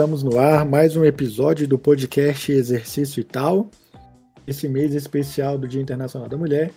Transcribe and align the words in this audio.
Estamos 0.00 0.22
no 0.22 0.38
ar, 0.38 0.64
mais 0.64 0.96
um 0.96 1.04
episódio 1.04 1.68
do 1.68 1.78
podcast 1.78 2.50
Exercício 2.50 3.20
e 3.20 3.22
Tal. 3.22 3.68
Esse 4.46 4.66
mês 4.66 4.94
especial 4.94 5.58
do 5.58 5.68
Dia 5.68 5.82
Internacional 5.82 6.26
da 6.26 6.38
Mulher, 6.38 6.70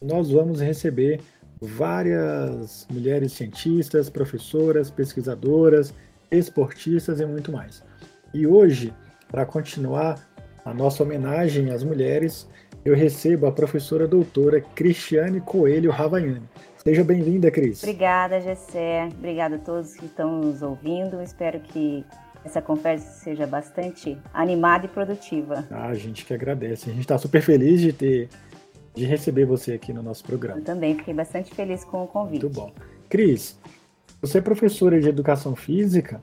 nós 0.00 0.30
vamos 0.30 0.62
receber 0.62 1.20
várias 1.60 2.86
mulheres 2.90 3.34
cientistas, 3.34 4.08
professoras, 4.08 4.90
pesquisadoras, 4.90 5.92
esportistas 6.30 7.20
e 7.20 7.26
muito 7.26 7.52
mais. 7.52 7.84
E 8.32 8.46
hoje, 8.46 8.94
para 9.30 9.44
continuar 9.44 10.18
a 10.64 10.72
nossa 10.72 11.02
homenagem 11.02 11.70
às 11.72 11.84
mulheres, 11.84 12.48
eu 12.82 12.96
recebo 12.96 13.46
a 13.46 13.52
professora 13.52 14.08
doutora 14.08 14.58
Cristiane 14.58 15.42
Coelho 15.42 15.90
Ravaiani. 15.90 16.48
Seja 16.78 17.04
bem-vinda, 17.04 17.50
Cris. 17.50 17.82
Obrigada, 17.82 18.40
Gessé. 18.40 19.06
Obrigada 19.18 19.56
a 19.56 19.58
todos 19.58 19.92
que 19.96 20.06
estão 20.06 20.40
nos 20.40 20.62
ouvindo. 20.62 21.20
Espero 21.20 21.60
que 21.60 22.06
essa 22.44 22.62
conversa 22.62 23.20
seja 23.20 23.46
bastante 23.46 24.16
animada 24.32 24.86
e 24.86 24.88
produtiva. 24.88 25.66
Ah, 25.70 25.88
a 25.88 25.94
gente 25.94 26.24
que 26.24 26.32
agradece. 26.32 26.90
A 26.90 26.92
gente 26.92 27.02
está 27.02 27.18
super 27.18 27.42
feliz 27.42 27.80
de 27.80 27.92
ter 27.92 28.28
de 28.94 29.04
receber 29.04 29.44
você 29.44 29.72
aqui 29.72 29.92
no 29.92 30.02
nosso 30.02 30.24
programa. 30.24 30.58
Eu 30.58 30.64
também 30.64 30.96
fiquei 30.96 31.14
bastante 31.14 31.54
feliz 31.54 31.84
com 31.84 32.02
o 32.02 32.06
convite. 32.06 32.42
Muito 32.42 32.54
bom. 32.54 32.72
Cris, 33.08 33.58
você 34.20 34.38
é 34.38 34.40
professora 34.40 35.00
de 35.00 35.08
educação 35.08 35.54
física 35.54 36.20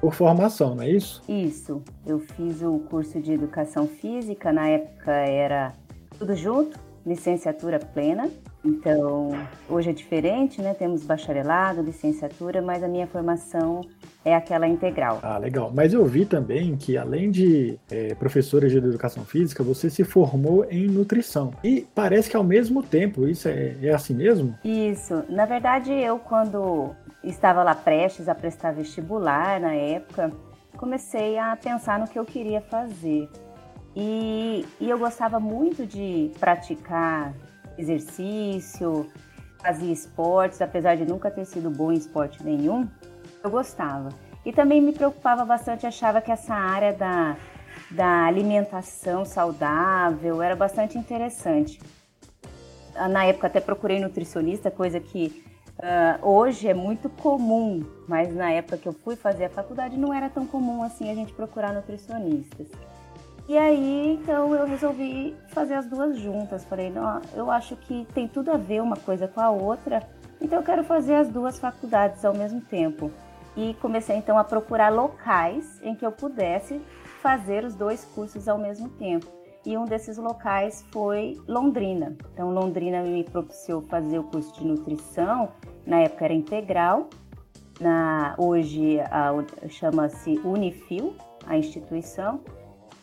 por 0.00 0.14
formação, 0.14 0.74
não 0.74 0.82
é 0.82 0.90
isso? 0.90 1.22
Isso. 1.28 1.82
Eu 2.06 2.18
fiz 2.20 2.62
o 2.62 2.78
curso 2.90 3.20
de 3.20 3.32
educação 3.32 3.86
física, 3.86 4.52
na 4.52 4.68
época 4.68 5.10
era 5.10 5.74
tudo 6.18 6.34
junto, 6.34 6.78
licenciatura 7.04 7.78
plena. 7.78 8.30
Então, 8.64 9.30
hoje 9.68 9.90
é 9.90 9.92
diferente, 9.92 10.60
né? 10.60 10.74
Temos 10.74 11.02
bacharelado, 11.04 11.80
licenciatura, 11.82 12.60
mas 12.60 12.82
a 12.82 12.88
minha 12.88 13.06
formação 13.06 13.80
é 14.22 14.34
aquela 14.34 14.68
integral. 14.68 15.18
Ah, 15.22 15.38
legal. 15.38 15.72
Mas 15.74 15.94
eu 15.94 16.04
vi 16.04 16.26
também 16.26 16.76
que, 16.76 16.96
além 16.98 17.30
de 17.30 17.78
é, 17.90 18.14
professora 18.14 18.68
de 18.68 18.76
educação 18.76 19.24
física, 19.24 19.64
você 19.64 19.88
se 19.88 20.04
formou 20.04 20.66
em 20.70 20.86
nutrição. 20.86 21.52
E 21.64 21.86
parece 21.94 22.28
que 22.28 22.36
ao 22.36 22.44
mesmo 22.44 22.82
tempo, 22.82 23.26
isso 23.26 23.48
é, 23.48 23.76
é 23.82 23.90
assim 23.94 24.14
mesmo? 24.14 24.54
Isso. 24.62 25.24
Na 25.30 25.46
verdade, 25.46 25.90
eu, 25.92 26.18
quando 26.18 26.94
estava 27.24 27.62
lá 27.62 27.74
prestes 27.74 28.28
a 28.28 28.34
prestar 28.34 28.72
vestibular, 28.72 29.58
na 29.58 29.72
época, 29.72 30.30
comecei 30.76 31.38
a 31.38 31.56
pensar 31.56 31.98
no 31.98 32.06
que 32.06 32.18
eu 32.18 32.26
queria 32.26 32.60
fazer. 32.60 33.26
E, 33.96 34.66
e 34.78 34.88
eu 34.88 34.98
gostava 34.98 35.40
muito 35.40 35.86
de 35.86 36.30
praticar 36.38 37.34
exercício, 37.78 39.10
fazia 39.58 39.92
esportes, 39.92 40.60
apesar 40.60 40.96
de 40.96 41.04
nunca 41.04 41.30
ter 41.30 41.44
sido 41.44 41.70
bom 41.70 41.92
em 41.92 41.96
esporte 41.96 42.42
nenhum, 42.42 42.88
eu 43.42 43.50
gostava. 43.50 44.08
E 44.44 44.52
também 44.52 44.80
me 44.80 44.92
preocupava 44.92 45.44
bastante, 45.44 45.86
achava 45.86 46.20
que 46.20 46.32
essa 46.32 46.54
área 46.54 46.92
da, 46.92 47.36
da 47.90 48.24
alimentação 48.24 49.24
saudável 49.24 50.42
era 50.42 50.56
bastante 50.56 50.96
interessante. 50.96 51.80
Na 53.10 53.24
época 53.24 53.46
até 53.46 53.60
procurei 53.60 54.00
nutricionista, 54.00 54.70
coisa 54.70 54.98
que 54.98 55.44
uh, 55.78 56.26
hoje 56.26 56.68
é 56.68 56.74
muito 56.74 57.08
comum, 57.08 57.84
mas 58.08 58.34
na 58.34 58.50
época 58.50 58.78
que 58.78 58.88
eu 58.88 58.92
fui 58.92 59.14
fazer 59.16 59.44
a 59.44 59.50
faculdade 59.50 59.96
não 59.96 60.12
era 60.12 60.28
tão 60.28 60.46
comum 60.46 60.82
assim 60.82 61.10
a 61.10 61.14
gente 61.14 61.32
procurar 61.32 61.72
nutricionistas. 61.72 62.68
E 63.50 63.58
aí, 63.58 64.12
então, 64.12 64.54
eu 64.54 64.64
resolvi 64.64 65.34
fazer 65.48 65.74
as 65.74 65.84
duas 65.84 66.16
juntas. 66.16 66.64
Falei, 66.66 66.88
não, 66.88 67.20
eu 67.34 67.50
acho 67.50 67.74
que 67.74 68.06
tem 68.14 68.28
tudo 68.28 68.52
a 68.52 68.56
ver 68.56 68.80
uma 68.80 68.94
coisa 68.96 69.26
com 69.26 69.40
a 69.40 69.50
outra, 69.50 70.08
então 70.40 70.60
eu 70.60 70.64
quero 70.64 70.84
fazer 70.84 71.16
as 71.16 71.28
duas 71.28 71.58
faculdades 71.58 72.24
ao 72.24 72.32
mesmo 72.32 72.60
tempo. 72.60 73.10
E 73.56 73.74
comecei 73.80 74.14
então 74.14 74.38
a 74.38 74.44
procurar 74.44 74.90
locais 74.90 75.82
em 75.82 75.96
que 75.96 76.06
eu 76.06 76.12
pudesse 76.12 76.80
fazer 77.20 77.64
os 77.64 77.74
dois 77.74 78.04
cursos 78.04 78.46
ao 78.46 78.56
mesmo 78.56 78.88
tempo. 78.88 79.26
E 79.66 79.76
um 79.76 79.84
desses 79.84 80.16
locais 80.16 80.86
foi 80.92 81.36
Londrina. 81.48 82.16
Então, 82.32 82.54
Londrina 82.54 83.02
me 83.02 83.24
propiciou 83.24 83.82
fazer 83.82 84.20
o 84.20 84.22
curso 84.22 84.54
de 84.60 84.64
nutrição, 84.64 85.48
na 85.84 86.02
época 86.02 86.24
era 86.24 86.34
integral, 86.34 87.10
na, 87.80 88.32
hoje 88.38 88.98
chama-se 89.68 90.38
Unifil, 90.44 91.16
a 91.48 91.58
instituição 91.58 92.40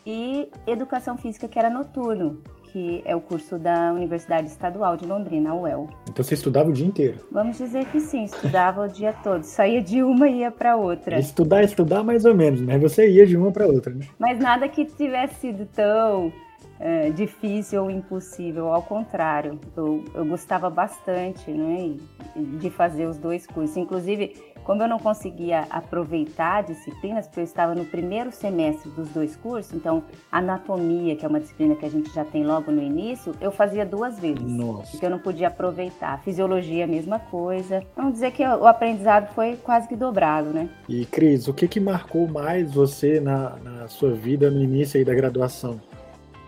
e 0.08 0.48
Educação 0.66 1.18
Física, 1.18 1.46
que 1.46 1.58
era 1.58 1.68
noturno, 1.68 2.42
que 2.72 3.02
é 3.04 3.14
o 3.14 3.20
curso 3.20 3.58
da 3.58 3.92
Universidade 3.92 4.48
Estadual 4.48 4.96
de 4.96 5.04
Londrina, 5.06 5.50
a 5.50 5.54
UEL. 5.54 5.90
Então 6.08 6.24
você 6.24 6.32
estudava 6.32 6.70
o 6.70 6.72
dia 6.72 6.86
inteiro? 6.86 7.18
Vamos 7.30 7.58
dizer 7.58 7.84
que 7.86 8.00
sim, 8.00 8.24
estudava 8.24 8.86
o 8.86 8.88
dia 8.88 9.12
todo. 9.22 9.42
Saía 9.42 9.82
de 9.82 10.02
uma 10.02 10.26
e 10.26 10.38
ia 10.38 10.50
para 10.50 10.76
outra. 10.76 11.18
Estudar, 11.18 11.62
estudar 11.62 12.02
mais 12.02 12.24
ou 12.24 12.34
menos, 12.34 12.58
mas 12.62 12.80
você 12.80 13.10
ia 13.10 13.26
de 13.26 13.36
uma 13.36 13.52
para 13.52 13.66
outra, 13.66 13.92
né? 13.92 14.06
Mas 14.18 14.38
nada 14.38 14.66
que 14.66 14.86
tivesse 14.86 15.40
sido 15.40 15.66
tão 15.66 16.32
é, 16.80 17.10
difícil 17.10 17.84
ou 17.84 17.90
impossível, 17.90 18.72
ao 18.72 18.82
contrário, 18.82 19.58
eu, 19.76 20.04
eu 20.14 20.24
gostava 20.24 20.70
bastante 20.70 21.50
né, 21.50 21.96
de 22.36 22.70
fazer 22.70 23.06
os 23.06 23.18
dois 23.18 23.46
cursos. 23.46 23.76
Inclusive, 23.76 24.36
como 24.68 24.82
eu 24.82 24.88
não 24.88 24.98
conseguia 24.98 25.66
aproveitar 25.70 26.62
disciplinas, 26.62 27.26
porque 27.26 27.40
eu 27.40 27.44
estava 27.44 27.74
no 27.74 27.86
primeiro 27.86 28.30
semestre 28.30 28.90
dos 28.90 29.08
dois 29.08 29.34
cursos, 29.34 29.72
então 29.72 30.02
anatomia, 30.30 31.16
que 31.16 31.24
é 31.24 31.28
uma 31.28 31.40
disciplina 31.40 31.74
que 31.74 31.86
a 31.86 31.90
gente 31.90 32.12
já 32.12 32.22
tem 32.22 32.44
logo 32.44 32.70
no 32.70 32.82
início, 32.82 33.34
eu 33.40 33.50
fazia 33.50 33.86
duas 33.86 34.18
vezes. 34.18 34.42
Nossa. 34.42 34.90
Porque 34.90 35.06
eu 35.06 35.10
não 35.10 35.20
podia 35.20 35.48
aproveitar. 35.48 36.20
Fisiologia, 36.22 36.84
a 36.84 36.86
mesma 36.86 37.18
coisa. 37.18 37.82
Vamos 37.96 38.12
dizer 38.12 38.30
que 38.32 38.44
o 38.44 38.66
aprendizado 38.66 39.32
foi 39.34 39.56
quase 39.56 39.88
que 39.88 39.96
dobrado, 39.96 40.50
né? 40.50 40.68
E 40.86 41.06
Cris, 41.06 41.48
o 41.48 41.54
que, 41.54 41.66
que 41.66 41.80
marcou 41.80 42.28
mais 42.28 42.70
você 42.70 43.20
na, 43.20 43.56
na 43.56 43.88
sua 43.88 44.12
vida 44.12 44.50
no 44.50 44.62
início 44.62 44.98
aí 44.98 45.04
da 45.04 45.14
graduação? 45.14 45.80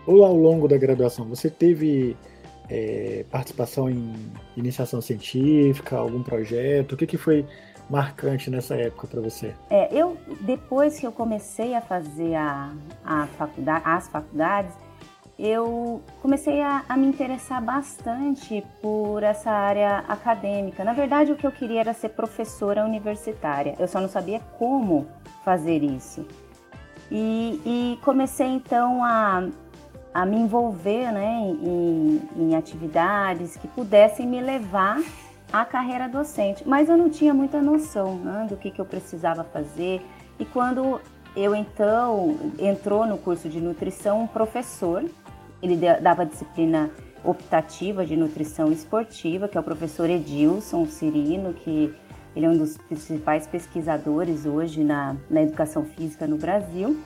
Ou 0.05 0.23
ao 0.23 0.35
longo 0.35 0.67
da 0.67 0.77
graduação? 0.77 1.25
Você 1.25 1.49
teve 1.49 2.15
é, 2.69 3.25
participação 3.29 3.89
em 3.89 4.13
iniciação 4.55 5.01
científica, 5.01 5.97
algum 5.97 6.23
projeto? 6.23 6.93
O 6.93 6.97
que, 6.97 7.05
que 7.05 7.17
foi 7.17 7.45
marcante 7.89 8.49
nessa 8.49 8.75
época 8.75 9.07
para 9.07 9.21
você? 9.21 9.53
É, 9.69 9.93
eu 9.93 10.17
depois 10.41 10.97
que 10.97 11.05
eu 11.05 11.11
comecei 11.11 11.75
a 11.75 11.81
fazer 11.81 12.35
a, 12.35 12.73
a 13.03 13.27
faculdade, 13.27 13.81
as 13.85 14.07
faculdades, 14.07 14.73
eu 15.37 16.01
comecei 16.21 16.61
a, 16.61 16.85
a, 16.87 16.95
me 16.95 17.07
interessar 17.07 17.61
bastante 17.61 18.63
por 18.81 19.23
essa 19.23 19.49
área 19.49 19.97
acadêmica. 20.07 20.83
Na 20.83 20.93
verdade, 20.93 21.31
o 21.31 21.35
que 21.35 21.45
eu 21.45 21.51
queria 21.51 21.81
era 21.81 21.93
ser 21.93 22.09
professora 22.09 22.85
universitária. 22.85 23.75
Eu 23.79 23.87
só 23.87 23.99
não 23.99 24.07
sabia 24.07 24.39
como 24.57 25.07
fazer 25.43 25.83
isso. 25.83 26.25
E, 27.09 27.59
e 27.65 27.99
comecei 28.03 28.47
então 28.47 29.03
a, 29.03 29.49
a 30.13 30.25
me 30.25 30.37
envolver 30.37 31.11
né, 31.11 31.39
em, 31.61 32.21
em 32.35 32.55
atividades 32.55 33.55
que 33.57 33.67
pudessem 33.67 34.27
me 34.27 34.41
levar 34.41 35.01
a 35.51 35.65
carreira 35.65 36.07
docente, 36.07 36.67
mas 36.67 36.89
eu 36.89 36.97
não 36.97 37.09
tinha 37.09 37.33
muita 37.33 37.61
noção 37.61 38.15
né, 38.15 38.45
do 38.49 38.55
que, 38.55 38.71
que 38.71 38.79
eu 38.79 38.85
precisava 38.85 39.43
fazer. 39.43 40.01
E 40.39 40.45
quando 40.45 41.01
eu 41.35 41.55
então 41.55 42.37
entrou 42.59 43.05
no 43.05 43.17
curso 43.17 43.49
de 43.49 43.59
nutrição, 43.59 44.23
um 44.23 44.27
professor, 44.27 45.03
ele 45.61 45.77
dava 46.01 46.25
disciplina 46.25 46.89
optativa 47.23 48.05
de 48.05 48.17
nutrição 48.17 48.71
esportiva, 48.71 49.47
que 49.47 49.57
é 49.57 49.61
o 49.61 49.63
professor 49.63 50.09
Edilson 50.09 50.85
Cirino, 50.85 51.53
que 51.53 51.93
ele 52.35 52.45
é 52.45 52.49
um 52.49 52.57
dos 52.57 52.77
principais 52.77 53.45
pesquisadores 53.45 54.45
hoje 54.45 54.83
na, 54.83 55.15
na 55.29 55.41
educação 55.43 55.85
física 55.85 56.25
no 56.25 56.37
Brasil. 56.37 56.97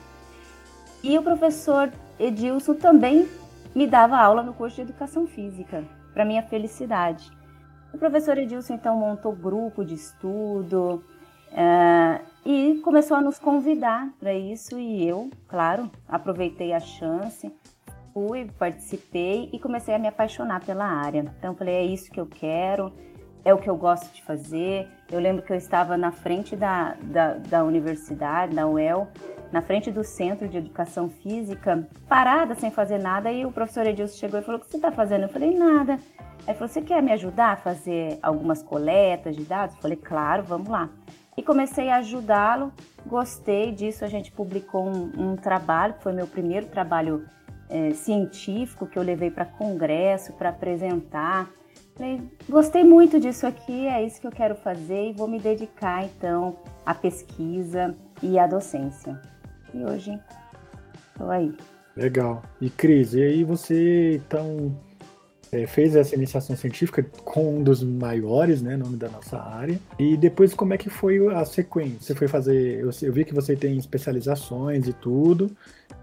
E 1.02 1.18
o 1.18 1.22
professor 1.22 1.92
Edilson 2.18 2.74
também 2.74 3.28
me 3.74 3.86
dava 3.86 4.16
aula 4.16 4.42
no 4.42 4.54
curso 4.54 4.76
de 4.76 4.82
educação 4.82 5.26
física, 5.26 5.84
para 6.14 6.24
minha 6.24 6.42
felicidade. 6.42 7.30
O 7.92 7.98
professor 7.98 8.36
Edilson 8.38 8.74
então 8.74 8.96
montou 8.96 9.32
grupo 9.32 9.84
de 9.84 9.94
estudo 9.94 11.02
uh, 11.52 12.24
e 12.44 12.80
começou 12.82 13.16
a 13.16 13.20
nos 13.20 13.38
convidar 13.38 14.10
para 14.18 14.34
isso 14.34 14.78
e 14.78 15.06
eu, 15.06 15.30
claro, 15.46 15.90
aproveitei 16.08 16.72
a 16.72 16.80
chance, 16.80 17.52
fui, 18.12 18.50
participei 18.58 19.50
e 19.52 19.58
comecei 19.58 19.94
a 19.94 19.98
me 19.98 20.08
apaixonar 20.08 20.64
pela 20.64 20.86
área. 20.86 21.32
Então 21.38 21.54
falei, 21.54 21.74
é 21.74 21.84
isso 21.84 22.10
que 22.10 22.20
eu 22.20 22.26
quero, 22.26 22.92
é 23.46 23.54
o 23.54 23.58
que 23.58 23.70
eu 23.70 23.76
gosto 23.76 24.12
de 24.12 24.22
fazer. 24.24 24.88
Eu 25.08 25.20
lembro 25.20 25.40
que 25.40 25.52
eu 25.52 25.56
estava 25.56 25.96
na 25.96 26.10
frente 26.10 26.56
da, 26.56 26.96
da, 27.00 27.34
da 27.34 27.64
universidade, 27.64 28.54
da 28.54 28.66
UEL, 28.66 29.06
na 29.52 29.62
frente 29.62 29.88
do 29.92 30.02
Centro 30.02 30.48
de 30.48 30.58
Educação 30.58 31.08
Física, 31.08 31.88
parada, 32.08 32.56
sem 32.56 32.72
fazer 32.72 32.98
nada, 32.98 33.30
e 33.30 33.46
o 33.46 33.52
professor 33.52 33.86
Edilson 33.86 34.18
chegou 34.18 34.40
e 34.40 34.42
falou, 34.42 34.60
o 34.60 34.64
que 34.64 34.68
você 34.68 34.76
está 34.78 34.90
fazendo? 34.90 35.22
Eu 35.22 35.28
falei, 35.28 35.56
nada. 35.56 35.96
Aí 36.46 36.54
falou: 36.54 36.68
Você 36.68 36.80
quer 36.80 37.02
me 37.02 37.12
ajudar 37.12 37.52
a 37.52 37.56
fazer 37.56 38.18
algumas 38.22 38.62
coletas 38.62 39.34
de 39.34 39.42
dados? 39.42 39.74
Eu 39.76 39.82
falei: 39.82 39.96
Claro, 39.96 40.44
vamos 40.44 40.68
lá. 40.68 40.88
E 41.36 41.42
comecei 41.42 41.90
a 41.90 41.96
ajudá-lo, 41.96 42.72
gostei 43.04 43.72
disso. 43.72 44.04
A 44.04 44.08
gente 44.08 44.30
publicou 44.30 44.86
um, 44.86 45.32
um 45.32 45.36
trabalho, 45.36 45.94
que 45.94 46.02
foi 46.02 46.12
meu 46.12 46.26
primeiro 46.26 46.66
trabalho 46.66 47.26
é, 47.68 47.90
científico 47.92 48.86
que 48.86 48.98
eu 48.98 49.02
levei 49.02 49.30
para 49.30 49.44
congresso, 49.44 50.32
para 50.34 50.50
apresentar. 50.50 51.50
Gostei 52.48 52.84
muito 52.84 53.18
disso 53.18 53.46
aqui, 53.46 53.86
é 53.86 54.04
isso 54.04 54.20
que 54.20 54.26
eu 54.26 54.32
quero 54.32 54.54
fazer 54.54 55.10
e 55.10 55.12
vou 55.12 55.26
me 55.26 55.40
dedicar 55.40 56.04
então 56.04 56.56
à 56.84 56.94
pesquisa 56.94 57.94
e 58.22 58.38
à 58.38 58.46
docência. 58.46 59.20
e 59.72 59.84
hoje 59.84 60.18
estou 61.12 61.30
aí. 61.30 61.54
Legal. 61.96 62.42
E 62.60 62.68
Cris, 62.68 63.14
e 63.14 63.22
aí 63.22 63.44
você 63.44 64.16
então 64.16 64.76
é, 65.50 65.66
fez 65.66 65.96
essa 65.96 66.14
iniciação 66.14 66.56
científica 66.56 67.02
com 67.24 67.58
um 67.58 67.62
dos 67.62 67.82
maiores, 67.82 68.60
né, 68.60 68.76
nome 68.76 68.96
da 68.96 69.08
nossa 69.08 69.38
área. 69.38 69.78
E 69.98 70.16
depois 70.16 70.52
como 70.54 70.74
é 70.74 70.78
que 70.78 70.90
foi 70.90 71.26
a 71.34 71.44
sequência? 71.44 71.98
Você 72.00 72.14
foi 72.14 72.28
fazer, 72.28 72.80
eu, 72.80 72.90
eu 73.02 73.12
vi 73.12 73.24
que 73.24 73.34
você 73.34 73.56
tem 73.56 73.78
especializações 73.78 74.86
e 74.86 74.92
tudo. 74.92 75.50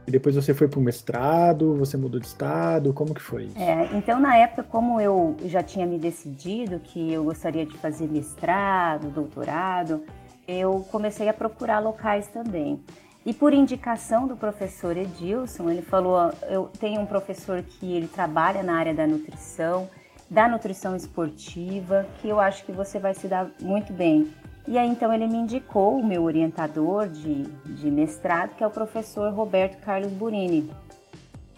E 0.06 0.12
depois 0.12 0.36
você 0.36 0.54
foi 0.54 0.68
para 0.68 0.80
o 0.80 0.84
mestrado, 0.84 1.76
você 1.76 1.96
mudou 1.96 2.20
de 2.20 2.28
estado, 2.28 2.94
como 2.94 3.14
que 3.14 3.22
foi? 3.22 3.50
É, 3.56 3.96
então 3.96 4.20
na 4.20 4.36
época, 4.36 4.64
como 4.64 5.00
eu 5.00 5.36
já 5.46 5.64
tinha 5.64 5.86
me 5.86 5.98
decidido 5.98 6.80
que 6.80 7.12
eu 7.14 7.24
gostaria 7.24 7.66
de 7.66 7.78
fazer 7.78 8.08
mestrado, 8.08 9.10
doutorado, 9.10 10.04
eu 10.48 10.86
comecei 10.92 11.30
a 11.30 11.34
procurar 11.34 11.80
locais 11.80 12.28
também. 12.28 12.82
E 13.26 13.34
por 13.34 13.54
indicação 13.54 14.28
do 14.28 14.36
professor 14.36 14.98
Edilson, 14.98 15.70
ele 15.70 15.82
falou: 15.82 16.34
eu 16.50 16.70
tenho 16.80 17.00
um 17.00 17.06
professor 17.06 17.62
que 17.62 17.94
ele 17.94 18.08
trabalha 18.08 18.62
na 18.62 18.76
área 18.76 18.94
da 18.94 19.08
nutrição, 19.08 19.90
da 20.30 20.48
nutrição 20.48 20.96
esportiva, 20.96 22.06
que 22.20 22.28
eu 22.28 22.40
acho 22.40 22.66
que 22.66 22.72
você 22.72 23.00
vai 23.00 23.14
se 23.14 23.28
dar 23.28 23.50
muito 23.62 23.94
bem. 23.94 24.34
E 24.68 24.78
aí 24.78 24.88
então 24.88 25.14
ele 25.14 25.28
me 25.28 25.38
indicou 25.38 25.98
o 25.98 26.06
meu 26.06 26.24
orientador 26.24 27.08
de, 27.08 27.44
de 27.44 27.92
mestrado, 27.92 28.56
que 28.56 28.64
é 28.64 28.68
o 28.68 28.72
professor 28.72 29.34
Roberto 29.34 29.80
Carlos 29.82 30.12
Burini. 30.12 30.72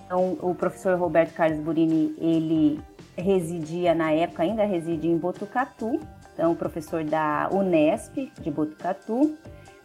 Então, 0.06 0.38
o 0.42 0.54
professor 0.54 0.98
Roberto 0.98 1.34
Carlos 1.34 1.60
Burini, 1.60 2.16
ele 2.20 2.80
residia 3.18 3.96
na 3.96 4.12
época, 4.12 4.44
ainda 4.44 4.64
reside 4.66 5.08
em 5.08 5.18
Botucatu, 5.18 6.00
então 6.34 6.54
professor 6.54 7.04
da 7.04 7.50
Unesp 7.52 8.32
de 8.42 8.52
Botucatu 8.52 9.36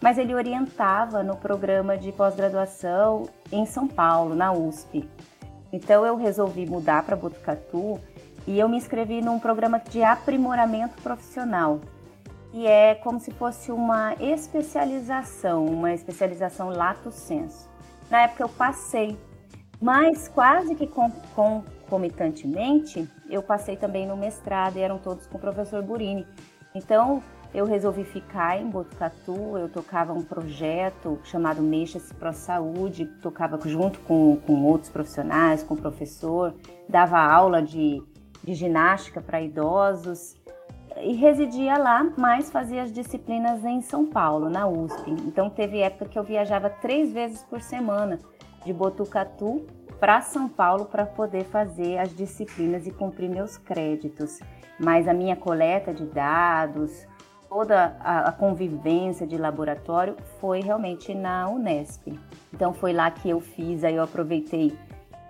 mas 0.00 0.16
ele 0.16 0.34
orientava 0.34 1.22
no 1.22 1.36
programa 1.36 1.96
de 1.96 2.10
pós-graduação 2.10 3.28
em 3.52 3.66
São 3.66 3.86
Paulo, 3.86 4.34
na 4.34 4.52
USP. 4.52 5.08
Então 5.72 6.04
eu 6.06 6.16
resolvi 6.16 6.66
mudar 6.66 7.04
para 7.04 7.14
Botucatu 7.14 8.00
e 8.46 8.58
eu 8.58 8.68
me 8.68 8.78
inscrevi 8.78 9.20
num 9.20 9.38
programa 9.38 9.78
de 9.78 10.02
aprimoramento 10.02 11.00
profissional, 11.02 11.80
que 12.50 12.66
é 12.66 12.94
como 12.96 13.20
se 13.20 13.30
fosse 13.30 13.70
uma 13.70 14.14
especialização, 14.14 15.66
uma 15.66 15.92
especialização 15.92 16.70
lato 16.70 17.10
sensu. 17.10 17.68
Na 18.10 18.22
época 18.22 18.42
eu 18.42 18.48
passei, 18.48 19.16
mas 19.80 20.28
quase 20.28 20.74
que 20.74 20.86
concomitantemente 20.86 23.08
eu 23.28 23.42
passei 23.42 23.76
também 23.76 24.06
no 24.06 24.16
mestrado 24.16 24.76
e 24.76 24.80
eram 24.80 24.98
todos 24.98 25.26
com 25.26 25.38
o 25.38 25.40
professor 25.40 25.82
Burini. 25.82 26.26
Então 26.74 27.22
eu 27.54 27.64
resolvi 27.64 28.04
ficar 28.04 28.60
em 28.60 28.68
Botucatu, 28.68 29.56
eu 29.56 29.68
tocava 29.68 30.12
um 30.12 30.22
projeto 30.22 31.18
chamado 31.24 31.62
Mexa-se 31.62 32.12
Pro 32.14 32.32
Saúde, 32.32 33.06
tocava 33.20 33.58
junto 33.68 34.00
com, 34.00 34.36
com 34.44 34.64
outros 34.64 34.90
profissionais, 34.90 35.62
com 35.62 35.74
o 35.74 35.76
professor, 35.76 36.54
dava 36.88 37.18
aula 37.18 37.62
de, 37.62 38.02
de 38.42 38.54
ginástica 38.54 39.20
para 39.20 39.40
idosos 39.40 40.39
e 41.02 41.12
residia 41.12 41.76
lá, 41.76 42.06
mas 42.16 42.50
fazia 42.50 42.82
as 42.82 42.92
disciplinas 42.92 43.64
em 43.64 43.80
São 43.80 44.06
Paulo, 44.06 44.48
na 44.48 44.66
USP. 44.66 45.10
Então 45.26 45.48
teve 45.50 45.80
época 45.80 46.06
que 46.06 46.18
eu 46.18 46.22
viajava 46.22 46.68
três 46.68 47.12
vezes 47.12 47.42
por 47.42 47.60
semana 47.60 48.18
de 48.64 48.72
Botucatu 48.72 49.66
para 49.98 50.20
São 50.20 50.48
Paulo 50.48 50.86
para 50.86 51.04
poder 51.04 51.44
fazer 51.44 51.98
as 51.98 52.14
disciplinas 52.14 52.86
e 52.86 52.90
cumprir 52.90 53.28
meus 53.28 53.58
créditos. 53.58 54.40
Mas 54.78 55.06
a 55.06 55.12
minha 55.12 55.36
coleta 55.36 55.92
de 55.92 56.06
dados, 56.06 57.06
toda 57.48 57.96
a, 58.00 58.32
convivência 58.32 59.26
de 59.26 59.36
laboratório 59.36 60.16
foi 60.40 60.60
realmente 60.60 61.12
na 61.12 61.48
Unesp. 61.48 62.18
Então 62.52 62.72
foi 62.72 62.92
lá 62.92 63.10
que 63.10 63.28
eu 63.28 63.40
fiz, 63.40 63.84
aí 63.84 63.96
eu 63.96 64.02
aproveitei 64.02 64.72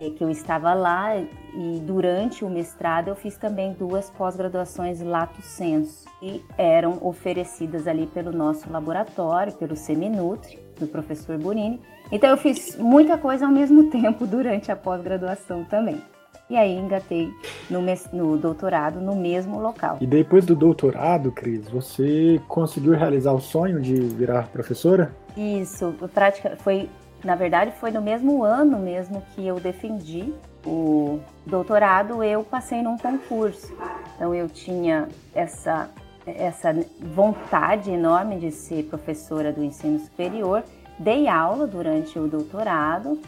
que 0.08 0.25
eu 0.25 0.31
estava 0.31 0.73
lá 0.73 1.14
e 1.19 1.81
durante 1.82 2.43
o 2.44 2.49
mestrado 2.49 3.08
eu 3.08 3.14
fiz 3.14 3.37
também 3.37 3.75
duas 3.75 4.08
pós-graduações 4.11 5.02
lato 5.02 5.43
sensu 5.43 6.08
e 6.23 6.43
eram 6.56 6.99
oferecidas 7.02 7.87
ali 7.87 8.06
pelo 8.06 8.32
nosso 8.32 8.70
laboratório, 8.73 9.52
pelo 9.52 9.76
Seminutri, 9.76 10.58
do 10.79 10.87
professor 10.87 11.37
Burini. 11.37 11.81
Então 12.11 12.31
eu 12.31 12.37
fiz 12.38 12.76
muita 12.79 13.19
coisa 13.19 13.44
ao 13.44 13.52
mesmo 13.52 13.91
tempo 13.93 14.26
durante 14.26 14.73
a 14.73 14.76
pós-graduação 14.76 15.64
também. 15.64 16.00
E 16.49 16.56
aí 16.56 16.76
engatei 16.76 17.32
no, 17.70 17.81
no, 18.12 18.37
doutorado 18.37 19.00
no 19.00 19.14
mesmo 19.14 19.61
local. 19.61 19.99
E 20.00 20.06
depois 20.06 20.44
do 20.44 20.56
doutorado, 20.56 21.31
Cris, 21.31 21.69
você 21.69 22.41
conseguiu 22.49 22.94
realizar 22.94 23.32
o 23.32 23.41
sonho 23.41 23.81
de 23.81 23.94
virar 23.94 24.49
professora? 24.49 25.14
Isso, 25.37 25.94
prática 26.12 26.56
foi, 26.56 26.88
na 27.25 27.34
verdade, 27.34 27.72
foi 27.78 27.90
no 27.90 28.00
mesmo 28.00 28.43
ano 28.43 28.78
mesmo 28.78 29.22
que 29.34 29.46
eu 29.46 29.61
defendi 29.61 30.32
o 30.64 31.20
doutorado, 31.46 32.22
eu 32.22 32.43
passei 32.43 32.82
num 32.82 32.99
concurso. 32.99 33.75
Então 34.17 34.34
eu 34.34 34.49
tinha 34.49 35.08
essa 35.34 35.88
essa 36.26 36.76
vontade 37.00 37.90
enorme 37.90 38.38
de 38.38 38.52
ser 38.52 38.84
professora 38.84 39.50
do 39.50 39.64
ensino 39.64 39.99
superior, 39.99 40.62
dei 40.99 41.26
aula 41.26 41.67
durante 41.67 42.19
o 42.19 42.28
doutorado 42.28 43.19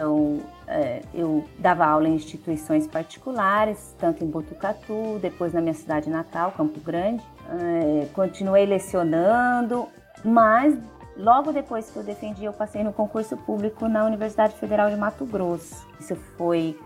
então, 0.00 0.40
é, 0.66 1.02
eu 1.12 1.44
dava 1.58 1.84
aula 1.84 2.08
em 2.08 2.14
instituições 2.14 2.86
particulares, 2.86 3.94
tanto 3.98 4.24
em 4.24 4.26
Botucatu, 4.26 5.18
depois 5.20 5.52
na 5.52 5.60
minha 5.60 5.74
cidade 5.74 6.08
natal, 6.08 6.52
Campo 6.56 6.80
Grande. 6.80 7.22
É, 7.50 8.06
continuei 8.14 8.64
lecionando, 8.64 9.86
mas 10.24 10.74
logo 11.20 11.52
depois 11.52 11.90
que 11.90 11.96
eu 11.96 12.02
defendi, 12.02 12.44
eu 12.44 12.52
passei 12.52 12.82
no 12.82 12.92
concurso 12.92 13.36
público 13.36 13.88
na 13.88 14.04
Universidade 14.04 14.54
Federal 14.56 14.90
de 14.90 14.96
Mato 14.96 15.24
Grosso. 15.24 15.86
Isso 15.98 16.16
foi 16.36 16.78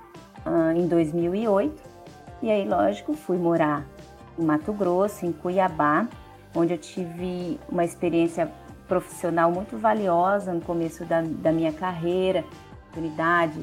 uh, 0.44 0.76
em 0.76 0.86
2008. 0.86 1.82
E 2.42 2.50
aí, 2.50 2.68
lógico, 2.68 3.14
fui 3.14 3.38
morar 3.38 3.86
em 4.38 4.44
Mato 4.44 4.72
Grosso, 4.72 5.24
em 5.24 5.32
Cuiabá, 5.32 6.06
onde 6.54 6.74
eu 6.74 6.78
tive 6.78 7.58
uma 7.68 7.84
experiência 7.84 8.50
profissional 8.86 9.50
muito 9.50 9.78
valiosa 9.78 10.52
no 10.52 10.60
começo 10.60 11.04
da, 11.04 11.22
da 11.22 11.50
minha 11.50 11.72
carreira 11.72 12.44
oportunidade 12.94 13.60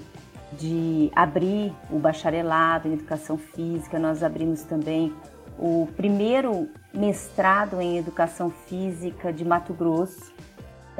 de 0.53 1.09
abrir 1.15 1.73
o 1.89 1.97
bacharelado 1.97 2.89
em 2.89 2.93
educação 2.93 3.37
física, 3.37 3.97
nós 3.97 4.21
abrimos 4.21 4.63
também 4.63 5.13
o 5.57 5.87
primeiro 5.95 6.67
mestrado 6.93 7.79
em 7.79 7.97
educação 7.97 8.49
física 8.49 9.31
de 9.31 9.45
Mato 9.45 9.73
Grosso. 9.73 10.33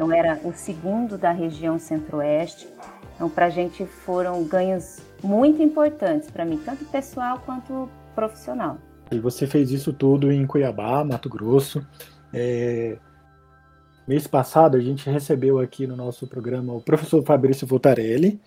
Então 0.01 0.11
era 0.11 0.41
o 0.43 0.51
segundo 0.51 1.15
da 1.15 1.29
região 1.29 1.77
Centro-Oeste. 1.77 2.67
Então 3.13 3.29
para 3.29 3.45
a 3.45 3.49
gente 3.51 3.85
foram 3.85 4.43
ganhos 4.43 4.99
muito 5.23 5.61
importantes 5.61 6.27
para 6.27 6.43
mim, 6.43 6.59
tanto 6.65 6.83
pessoal 6.85 7.39
quanto 7.45 7.87
profissional. 8.15 8.79
E 9.11 9.19
você 9.19 9.45
fez 9.45 9.69
isso 9.69 9.93
tudo 9.93 10.31
em 10.31 10.47
Cuiabá, 10.47 11.03
Mato 11.03 11.29
Grosso. 11.29 11.85
É, 12.33 12.97
Mês 14.07 14.25
passado 14.25 14.75
a 14.75 14.79
gente 14.79 15.07
recebeu 15.07 15.59
aqui 15.59 15.85
no 15.85 15.95
nosso 15.95 16.25
programa 16.25 16.73
o 16.73 16.81
professor 16.81 17.23
Fabrício 17.23 17.67
Voltarelli. 17.67 18.41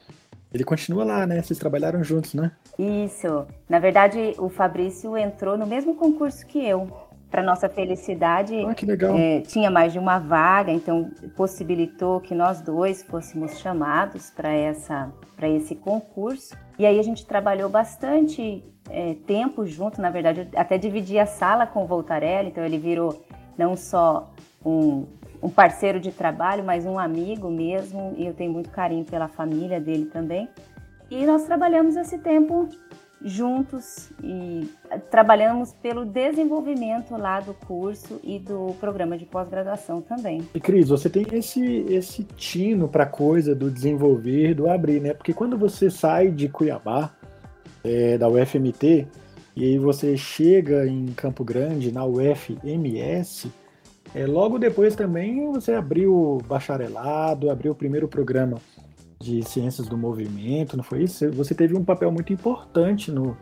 Ele 0.53 0.65
continua 0.65 1.05
lá, 1.05 1.25
né? 1.25 1.41
Vocês 1.41 1.57
trabalharam 1.57 2.03
juntos, 2.03 2.35
né? 2.35 2.51
Isso. 2.77 3.47
Na 3.69 3.79
verdade, 3.79 4.35
o 4.39 4.49
Fabrício 4.49 5.17
entrou 5.17 5.57
no 5.57 5.69
mesmo 5.69 5.95
concurso 5.95 6.45
que 6.47 6.59
eu. 6.59 6.91
Para 7.35 7.43
nossa 7.43 7.69
felicidade, 7.69 8.55
ah. 8.65 9.19
É, 9.19 9.41
tinha 9.41 9.69
mais 9.69 9.93
de 9.93 9.99
uma 9.99 10.21
vaga, 10.21 10.71
então 10.71 11.11
possibilitou 11.35 12.21
que 12.21 12.33
nós 12.33 12.61
dois 12.61 13.03
fôssemos 13.03 13.59
chamados 13.59 14.31
para 14.31 14.53
essa 14.53 15.13
para 15.35 15.49
esse 15.49 15.75
concurso. 15.75 16.57
E 16.79 16.87
aí 16.87 16.97
a 16.97 17.03
gente 17.03 17.27
trabalhou 17.27 17.69
bastante 17.69 18.63
é, 18.89 19.17
tempo 19.27 19.67
junto, 19.67 20.01
na 20.01 20.11
verdade, 20.11 20.49
até 20.55 20.79
dividi 20.79 21.19
a 21.19 21.27
sala 21.27 21.67
com 21.67 21.83
o 21.83 21.87
Voltarelli, 21.89 22.51
então 22.51 22.65
ele 22.65 22.79
virou 22.79 23.25
não 23.59 23.77
só 23.77 24.31
um 24.65 25.05
um 25.43 25.51
parceiro 25.51 25.99
de 25.99 26.13
trabalho, 26.13 26.63
mas 26.63 26.87
um 26.87 27.01
amigo 27.01 27.51
mesmo, 27.51 28.15
e 28.17 28.27
eu 28.27 28.33
tenho 28.33 28.53
muito 28.53 28.71
carinho 28.71 29.05
pela 29.05 29.27
família 29.27 29.81
dele 29.81 30.07
também. 30.07 30.49
E 31.11 31.27
nós 31.27 31.43
trabalhamos 31.43 31.97
esse 31.97 32.17
tempo 32.19 32.69
juntos 33.25 34.11
e 34.23 34.69
trabalhamos 35.11 35.73
pelo 35.73 36.05
desenvolvimento 36.05 37.17
lá 37.17 37.41
do 37.41 37.55
curso 37.55 38.21
e 38.23 38.39
do 38.39 38.75
programa 38.79 39.17
de 39.17 39.25
pós-graduação 39.25 40.03
também. 40.03 40.47
E 40.55 40.61
Cris, 40.61 40.89
você 40.91 41.09
tem 41.09 41.27
esse 41.33 41.65
esse 41.89 42.23
tino 42.23 42.87
para 42.87 43.07
coisa 43.07 43.55
do 43.55 43.71
desenvolver, 43.71 44.55
do 44.55 44.69
abrir, 44.69 45.01
né? 45.01 45.15
Porque 45.15 45.33
quando 45.33 45.57
você 45.57 45.91
sai 45.91 46.31
de 46.31 46.49
Cuiabá, 46.49 47.15
é, 47.83 48.19
da 48.19 48.29
UFMT, 48.29 49.07
e 49.57 49.65
aí 49.65 49.79
você 49.79 50.17
chega 50.17 50.87
em 50.87 51.07
Campo 51.07 51.45
Grande, 51.45 51.93
na 51.93 52.05
UFMS, 52.05 53.51
é, 54.15 54.27
logo 54.27 54.59
depois 54.59 54.95
também 54.95 55.51
você 55.51 55.73
abriu 55.73 56.15
o 56.15 56.39
bacharelado, 56.39 57.51
abriu 57.51 57.73
o 57.73 57.75
primeiro 57.75 58.07
programa 58.07 58.59
de 59.25 59.43
ciências 59.43 59.89
do 59.89 59.97
movimento, 59.97 60.77
não 60.77 60.85
foi 60.85 61.03
isso? 61.03 61.31
Você 61.33 61.55
teve 61.55 61.77
um 61.77 61.85
papel 61.85 62.13
muito 62.13 62.33
importante 62.33 63.11
no, 63.11 63.37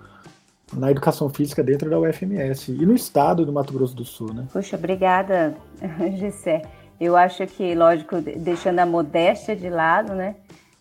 na 0.73 0.91
educação 0.91 1.29
física 1.29 1.63
dentro 1.63 1.91
da 1.91 1.99
UFMS 1.99 2.71
e 2.73 2.87
no 2.87 2.95
estado 2.95 3.45
do 3.45 3.53
Mato 3.53 3.73
Grosso 3.73 3.95
do 3.95 4.05
Sul, 4.05 4.33
né? 4.33 4.47
Poxa, 4.53 4.77
obrigada, 4.77 5.55
Gessé. 6.17 6.63
Eu 7.01 7.17
acho 7.17 7.47
que, 7.47 7.75
lógico, 7.75 8.21
deixando 8.21 8.79
a 8.79 8.87
modéstia 8.87 9.57
de 9.57 9.69
lado, 9.69 10.15
né? 10.15 10.37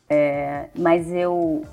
É, 0.07 0.67
mas 0.77 1.11
eu 1.11 1.65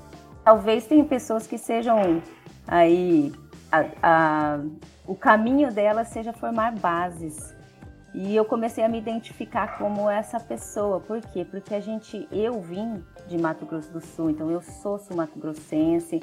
talvez 0.43 0.87
tenha 0.87 1.03
pessoas 1.03 1.45
que 1.45 1.57
sejam 1.57 2.21
aí 2.67 3.31
a, 3.71 3.85
a, 4.01 4.59
o 5.05 5.13
caminho 5.13 5.71
delas 5.71 6.07
seja 6.07 6.33
formar 6.33 6.73
bases. 6.75 7.53
E 8.13 8.35
eu 8.35 8.43
comecei 8.43 8.83
a 8.83 8.89
me 8.89 8.97
identificar 8.97 9.77
como 9.77 10.09
essa 10.09 10.39
pessoa. 10.39 10.99
Por 10.99 11.21
quê? 11.21 11.45
Porque 11.45 11.75
a 11.75 11.79
gente, 11.79 12.27
eu 12.31 12.59
vim 12.59 13.03
de 13.27 13.37
Mato 13.37 13.65
Grosso 13.65 13.91
do 13.91 14.01
Sul, 14.01 14.31
então 14.31 14.49
eu 14.49 14.61
sou 14.61 14.97
sul-mato-grossense, 14.97 16.19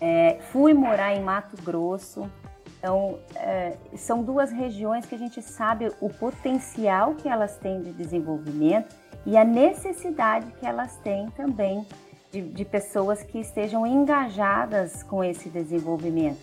é, 0.00 0.38
fui 0.52 0.72
morar 0.72 1.14
em 1.14 1.22
Mato 1.22 1.60
Grosso. 1.62 2.30
Então, 2.78 3.18
é, 3.36 3.76
são 3.96 4.22
duas 4.22 4.50
regiões 4.50 5.04
que 5.04 5.14
a 5.14 5.18
gente 5.18 5.42
sabe 5.42 5.92
o 6.00 6.08
potencial 6.08 7.14
que 7.14 7.28
elas 7.28 7.58
têm 7.58 7.82
de 7.82 7.92
desenvolvimento 7.92 8.94
e 9.26 9.36
a 9.36 9.44
necessidade 9.44 10.50
que 10.52 10.64
elas 10.64 10.96
têm 10.98 11.28
também 11.30 11.86
de, 12.32 12.40
de 12.40 12.64
pessoas 12.64 13.22
que 13.22 13.38
estejam 13.38 13.86
engajadas 13.86 15.02
com 15.02 15.22
esse 15.22 15.50
desenvolvimento. 15.50 16.38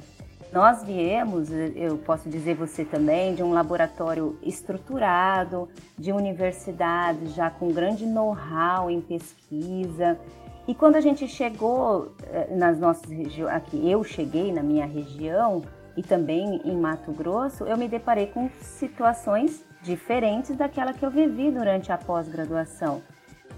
Nós 0.52 0.82
viemos, 0.84 1.50
eu 1.76 1.98
posso 1.98 2.30
dizer 2.30 2.56
você 2.56 2.86
também, 2.86 3.36
de 3.36 3.44
um 3.44 3.52
laboratório 3.52 4.40
estruturado, 4.42 5.68
de 5.98 6.12
universidades 6.12 7.34
já 7.34 7.50
com 7.50 7.72
grande 7.72 8.06
know-how 8.06 8.90
em 8.90 9.02
pesquisa. 9.02 10.18
E 10.66 10.74
quando 10.74 10.96
a 10.96 11.02
gente 11.02 11.28
chegou 11.28 12.14
eh, 12.24 12.56
nas 12.56 12.80
nossas 12.80 13.10
regiões, 13.10 13.54
aqui 13.54 13.90
eu 13.90 14.04
cheguei 14.04 14.52
na 14.54 14.64
minha 14.64 14.86
região 14.86 15.64
e 15.98 16.02
também 16.02 16.62
em 16.64 16.76
Mato 16.78 17.12
Grosso, 17.12 17.66
eu 17.66 17.78
me 17.78 17.88
deparei 17.88 18.28
com 18.28 18.50
situações 18.62 19.66
diferentes 19.82 20.56
daquela 20.56 20.94
que 20.94 21.06
eu 21.06 21.12
vivi 21.12 21.52
durante 21.52 21.92
a 21.92 21.98
pós-graduação. 21.98 23.02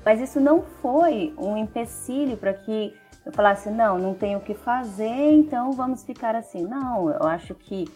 Mas 0.03 0.21
isso 0.21 0.39
não 0.39 0.61
foi 0.61 1.33
um 1.37 1.57
empecilho 1.57 2.37
para 2.37 2.53
que 2.53 2.95
eu 3.29 3.33
falasse, 3.33 3.69
não, 3.69 3.99
não 3.99 4.15
tenho 4.15 4.39
o 4.39 4.41
que 4.41 4.55
fazer, 4.55 5.31
então 5.31 5.71
vamos 5.71 6.03
ficar 6.03 6.35
assim. 6.35 6.63
Não, 6.63 7.11
eu 7.11 7.27
acho 7.27 7.53
que 7.53 7.87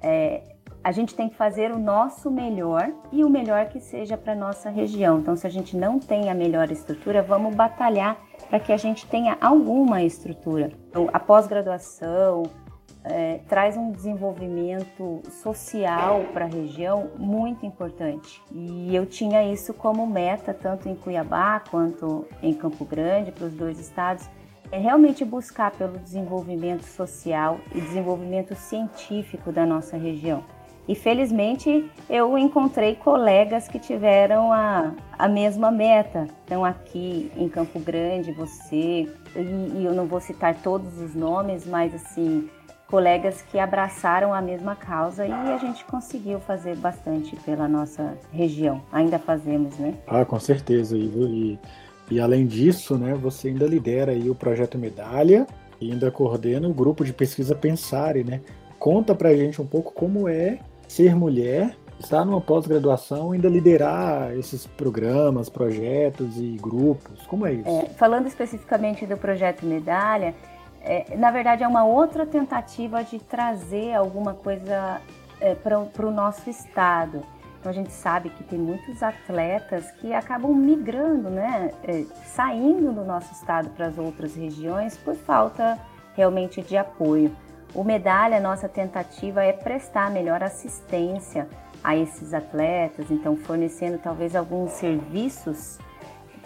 é, 0.00 0.42
a 0.82 0.90
gente 0.90 1.14
tem 1.14 1.28
que 1.28 1.36
fazer 1.36 1.70
o 1.70 1.78
nosso 1.78 2.28
melhor 2.32 2.92
e 3.12 3.22
o 3.24 3.30
melhor 3.30 3.66
que 3.66 3.78
seja 3.78 4.16
para 4.16 4.34
nossa 4.34 4.70
região. 4.70 5.20
Então, 5.20 5.36
se 5.36 5.46
a 5.46 5.50
gente 5.50 5.76
não 5.76 6.00
tem 6.00 6.30
a 6.30 6.34
melhor 6.34 6.68
estrutura, 6.72 7.22
vamos 7.22 7.54
batalhar 7.54 8.18
para 8.50 8.58
que 8.58 8.72
a 8.72 8.76
gente 8.76 9.06
tenha 9.06 9.38
alguma 9.40 10.02
estrutura. 10.02 10.72
Então, 10.88 11.08
a 11.12 11.20
pós-graduação, 11.20 12.42
é, 13.04 13.38
traz 13.48 13.76
um 13.76 13.90
desenvolvimento 13.92 15.22
social 15.30 16.24
para 16.32 16.44
a 16.44 16.48
região 16.48 17.10
muito 17.18 17.64
importante. 17.64 18.42
E 18.50 18.94
eu 18.94 19.06
tinha 19.06 19.44
isso 19.44 19.72
como 19.72 20.06
meta, 20.06 20.52
tanto 20.52 20.88
em 20.88 20.94
Cuiabá 20.94 21.60
quanto 21.70 22.26
em 22.42 22.52
Campo 22.52 22.84
Grande, 22.84 23.30
para 23.30 23.46
os 23.46 23.54
dois 23.54 23.78
estados, 23.78 24.28
é 24.72 24.78
realmente 24.78 25.22
buscar 25.22 25.70
pelo 25.70 25.98
desenvolvimento 25.98 26.82
social 26.82 27.60
e 27.74 27.80
desenvolvimento 27.80 28.54
científico 28.54 29.52
da 29.52 29.66
nossa 29.66 29.98
região. 29.98 30.42
E 30.88 30.96
felizmente 30.96 31.88
eu 32.10 32.36
encontrei 32.36 32.96
colegas 32.96 33.68
que 33.68 33.78
tiveram 33.78 34.52
a, 34.52 34.92
a 35.16 35.28
mesma 35.28 35.70
meta. 35.70 36.26
Então, 36.44 36.64
aqui 36.64 37.30
em 37.36 37.48
Campo 37.48 37.78
Grande, 37.78 38.32
você, 38.32 39.08
e, 39.36 39.78
e 39.78 39.84
eu 39.84 39.94
não 39.94 40.06
vou 40.06 40.20
citar 40.20 40.56
todos 40.56 40.98
os 40.98 41.14
nomes, 41.14 41.64
mas 41.64 41.94
assim, 41.94 42.48
colegas 42.88 43.42
que 43.42 43.58
abraçaram 43.60 44.34
a 44.34 44.40
mesma 44.40 44.74
causa 44.74 45.24
e 45.24 45.32
a 45.32 45.56
gente 45.58 45.84
conseguiu 45.84 46.40
fazer 46.40 46.76
bastante 46.76 47.36
pela 47.36 47.68
nossa 47.68 48.18
região. 48.32 48.82
Ainda 48.90 49.18
fazemos, 49.18 49.78
né? 49.78 49.94
Ah, 50.06 50.24
com 50.24 50.40
certeza, 50.40 50.96
Ivo. 50.96 51.26
E, 51.26 51.58
e 52.12 52.20
além 52.20 52.46
disso, 52.46 52.98
né, 52.98 53.14
você 53.14 53.48
ainda 53.48 53.66
lidera 53.66 54.12
aí 54.12 54.28
o 54.28 54.34
projeto 54.34 54.76
Medalha 54.76 55.46
e 55.80 55.90
ainda 55.90 56.10
coordena 56.10 56.68
o 56.68 56.74
grupo 56.74 57.06
de 57.06 57.12
pesquisa 57.12 57.54
Pensare, 57.54 58.22
né? 58.22 58.42
Conta 58.78 59.14
pra 59.14 59.34
gente 59.34 59.62
um 59.62 59.66
pouco 59.66 59.94
como 59.94 60.28
é 60.28 60.58
ser 60.86 61.16
mulher, 61.16 61.74
estar 61.98 62.22
numa 62.26 62.40
pós-graduação, 62.40 63.32
ainda 63.32 63.48
liderar 63.48 64.36
esses 64.36 64.66
programas, 64.66 65.48
projetos 65.48 66.36
e 66.36 66.58
grupos. 66.60 67.26
Como 67.26 67.46
é 67.46 67.54
isso? 67.54 67.68
É, 67.68 67.86
falando 67.96 68.26
especificamente 68.26 69.06
do 69.06 69.16
projeto 69.16 69.64
Medalha, 69.64 70.34
é, 70.82 71.16
na 71.16 71.30
verdade, 71.30 71.64
é 71.64 71.68
uma 71.68 71.84
outra 71.84 72.26
tentativa 72.26 73.02
de 73.02 73.18
trazer 73.20 73.94
alguma 73.94 74.34
coisa 74.34 75.00
é, 75.40 75.54
para 75.54 75.78
o 75.78 76.10
nosso 76.10 76.50
estado. 76.50 77.22
Então, 77.62 77.70
a 77.70 77.74
gente 77.76 77.92
sabe 77.92 78.28
que 78.28 78.42
tem 78.42 78.58
muitos 78.58 79.04
atletas 79.04 79.88
que 79.92 80.12
acabam 80.12 80.52
migrando, 80.52 81.30
né, 81.30 81.70
é, 81.84 82.02
saindo 82.34 82.90
do 82.90 83.04
nosso 83.04 83.32
estado 83.32 83.70
para 83.70 83.86
as 83.86 83.96
outras 83.96 84.34
regiões 84.34 84.98
por 84.98 85.14
falta 85.14 85.78
realmente 86.16 86.60
de 86.60 86.76
apoio. 86.76 87.30
O 87.72 87.84
Medalha, 87.84 88.40
nossa 88.40 88.68
tentativa 88.68 89.44
é 89.44 89.52
prestar 89.52 90.10
melhor 90.10 90.42
assistência 90.42 91.46
a 91.84 91.96
esses 91.96 92.34
atletas, 92.34 93.12
então 93.12 93.36
fornecendo 93.36 93.96
talvez 93.96 94.34
alguns 94.34 94.72
serviços 94.72 95.78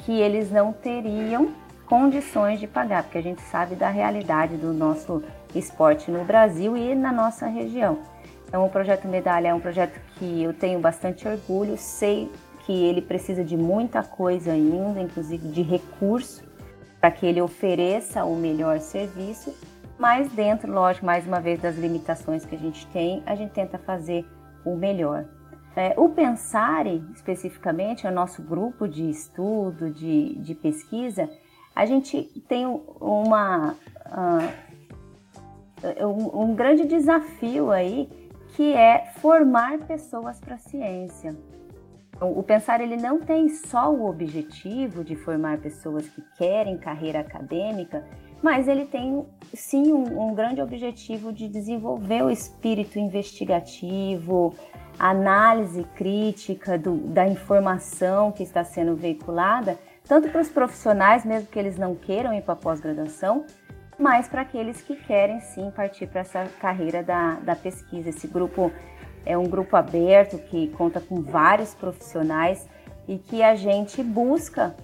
que 0.04 0.20
eles 0.20 0.50
não 0.52 0.70
teriam 0.70 1.48
condições 1.86 2.60
de 2.60 2.66
pagar, 2.66 3.04
porque 3.04 3.16
a 3.16 3.22
gente 3.22 3.40
sabe 3.40 3.74
da 3.74 3.88
realidade 3.88 4.58
do 4.58 4.70
nosso 4.70 5.24
esporte 5.54 6.10
no 6.10 6.26
Brasil 6.26 6.76
e 6.76 6.94
na 6.94 7.10
nossa 7.10 7.46
região. 7.46 8.00
Então, 8.46 8.66
o 8.66 8.68
projeto 8.68 9.08
Medalha 9.08 9.48
é 9.48 9.54
um 9.54 9.60
projeto 9.60 9.98
que 10.16 10.42
eu 10.42 10.52
tenho 10.52 10.80
bastante 10.80 11.26
orgulho, 11.26 11.76
sei 11.76 12.30
que 12.64 12.72
ele 12.72 13.00
precisa 13.00 13.44
de 13.44 13.56
muita 13.56 14.02
coisa 14.02 14.52
ainda, 14.52 15.00
inclusive 15.00 15.48
de 15.48 15.62
recurso, 15.62 16.42
para 17.00 17.10
que 17.10 17.24
ele 17.24 17.40
ofereça 17.40 18.24
o 18.24 18.34
melhor 18.34 18.80
serviço, 18.80 19.54
mas 19.98 20.30
dentro, 20.32 20.72
lógico, 20.72 21.06
mais 21.06 21.26
uma 21.26 21.40
vez 21.40 21.60
das 21.60 21.76
limitações 21.76 22.44
que 22.44 22.54
a 22.54 22.58
gente 22.58 22.86
tem, 22.88 23.22
a 23.24 23.34
gente 23.34 23.52
tenta 23.52 23.78
fazer 23.78 24.26
o 24.64 24.76
melhor. 24.76 25.26
É, 25.76 25.94
o 25.96 26.08
Pensare, 26.08 27.04
especificamente, 27.14 28.06
é 28.06 28.10
o 28.10 28.12
nosso 28.12 28.42
grupo 28.42 28.88
de 28.88 29.08
estudo, 29.08 29.90
de, 29.90 30.34
de 30.36 30.54
pesquisa, 30.54 31.28
a 31.74 31.84
gente 31.84 32.22
tem 32.48 32.66
uma, 32.66 33.76
uh, 34.06 36.06
um, 36.06 36.44
um 36.44 36.54
grande 36.54 36.86
desafio 36.86 37.70
aí, 37.70 38.08
que 38.56 38.72
é 38.72 39.12
formar 39.20 39.78
pessoas 39.80 40.40
para 40.40 40.54
a 40.54 40.58
ciência. 40.58 41.36
O 42.18 42.42
pensar 42.42 42.80
ele 42.80 42.96
não 42.96 43.20
tem 43.20 43.50
só 43.50 43.92
o 43.92 44.08
objetivo 44.08 45.04
de 45.04 45.14
formar 45.14 45.58
pessoas 45.58 46.08
que 46.08 46.22
querem 46.38 46.78
carreira 46.78 47.20
acadêmica, 47.20 48.02
mas 48.42 48.66
ele 48.66 48.86
tem 48.86 49.26
sim 49.52 49.92
um, 49.92 50.28
um, 50.28 50.34
grande 50.34 50.62
objetivo 50.62 51.30
de 51.30 51.46
desenvolver 51.46 52.22
o 52.22 52.30
espírito 52.30 52.98
investigativo, 52.98 54.54
análise 54.98 55.84
crítica 55.94 56.78
do, 56.78 56.96
da 56.96 57.28
informação 57.28 58.32
que 58.32 58.42
está 58.42 58.64
sendo 58.64 58.96
veiculada 58.96 59.78
tanto 60.08 60.28
para 60.28 60.40
os 60.40 60.48
profissionais, 60.48 61.24
mesmo 61.24 61.48
que 61.48 61.58
eles 61.58 61.76
não 61.76 61.94
queiram 61.94 62.32
ir 62.32 62.42
para 62.42 62.54
a 62.54 62.56
pós-graduação, 62.56 63.44
mas 63.98 64.28
para 64.28 64.42
aqueles 64.42 64.80
que 64.80 64.96
querem 64.96 65.40
sim 65.40 65.70
partir 65.70 66.06
para 66.06 66.20
essa 66.20 66.44
carreira 66.60 67.02
da, 67.02 67.34
da 67.34 67.56
pesquisa. 67.56 68.10
Esse 68.10 68.26
grupo 68.26 68.70
é 69.24 69.36
um 69.36 69.44
grupo 69.44 69.76
aberto 69.76 70.38
que 70.38 70.68
conta 70.68 71.00
com 71.00 71.22
vários 71.22 71.74
profissionais 71.74 72.68
e 73.08 73.18
que 73.18 73.42
a 73.42 73.54
gente 73.54 74.02
busca, 74.02 74.74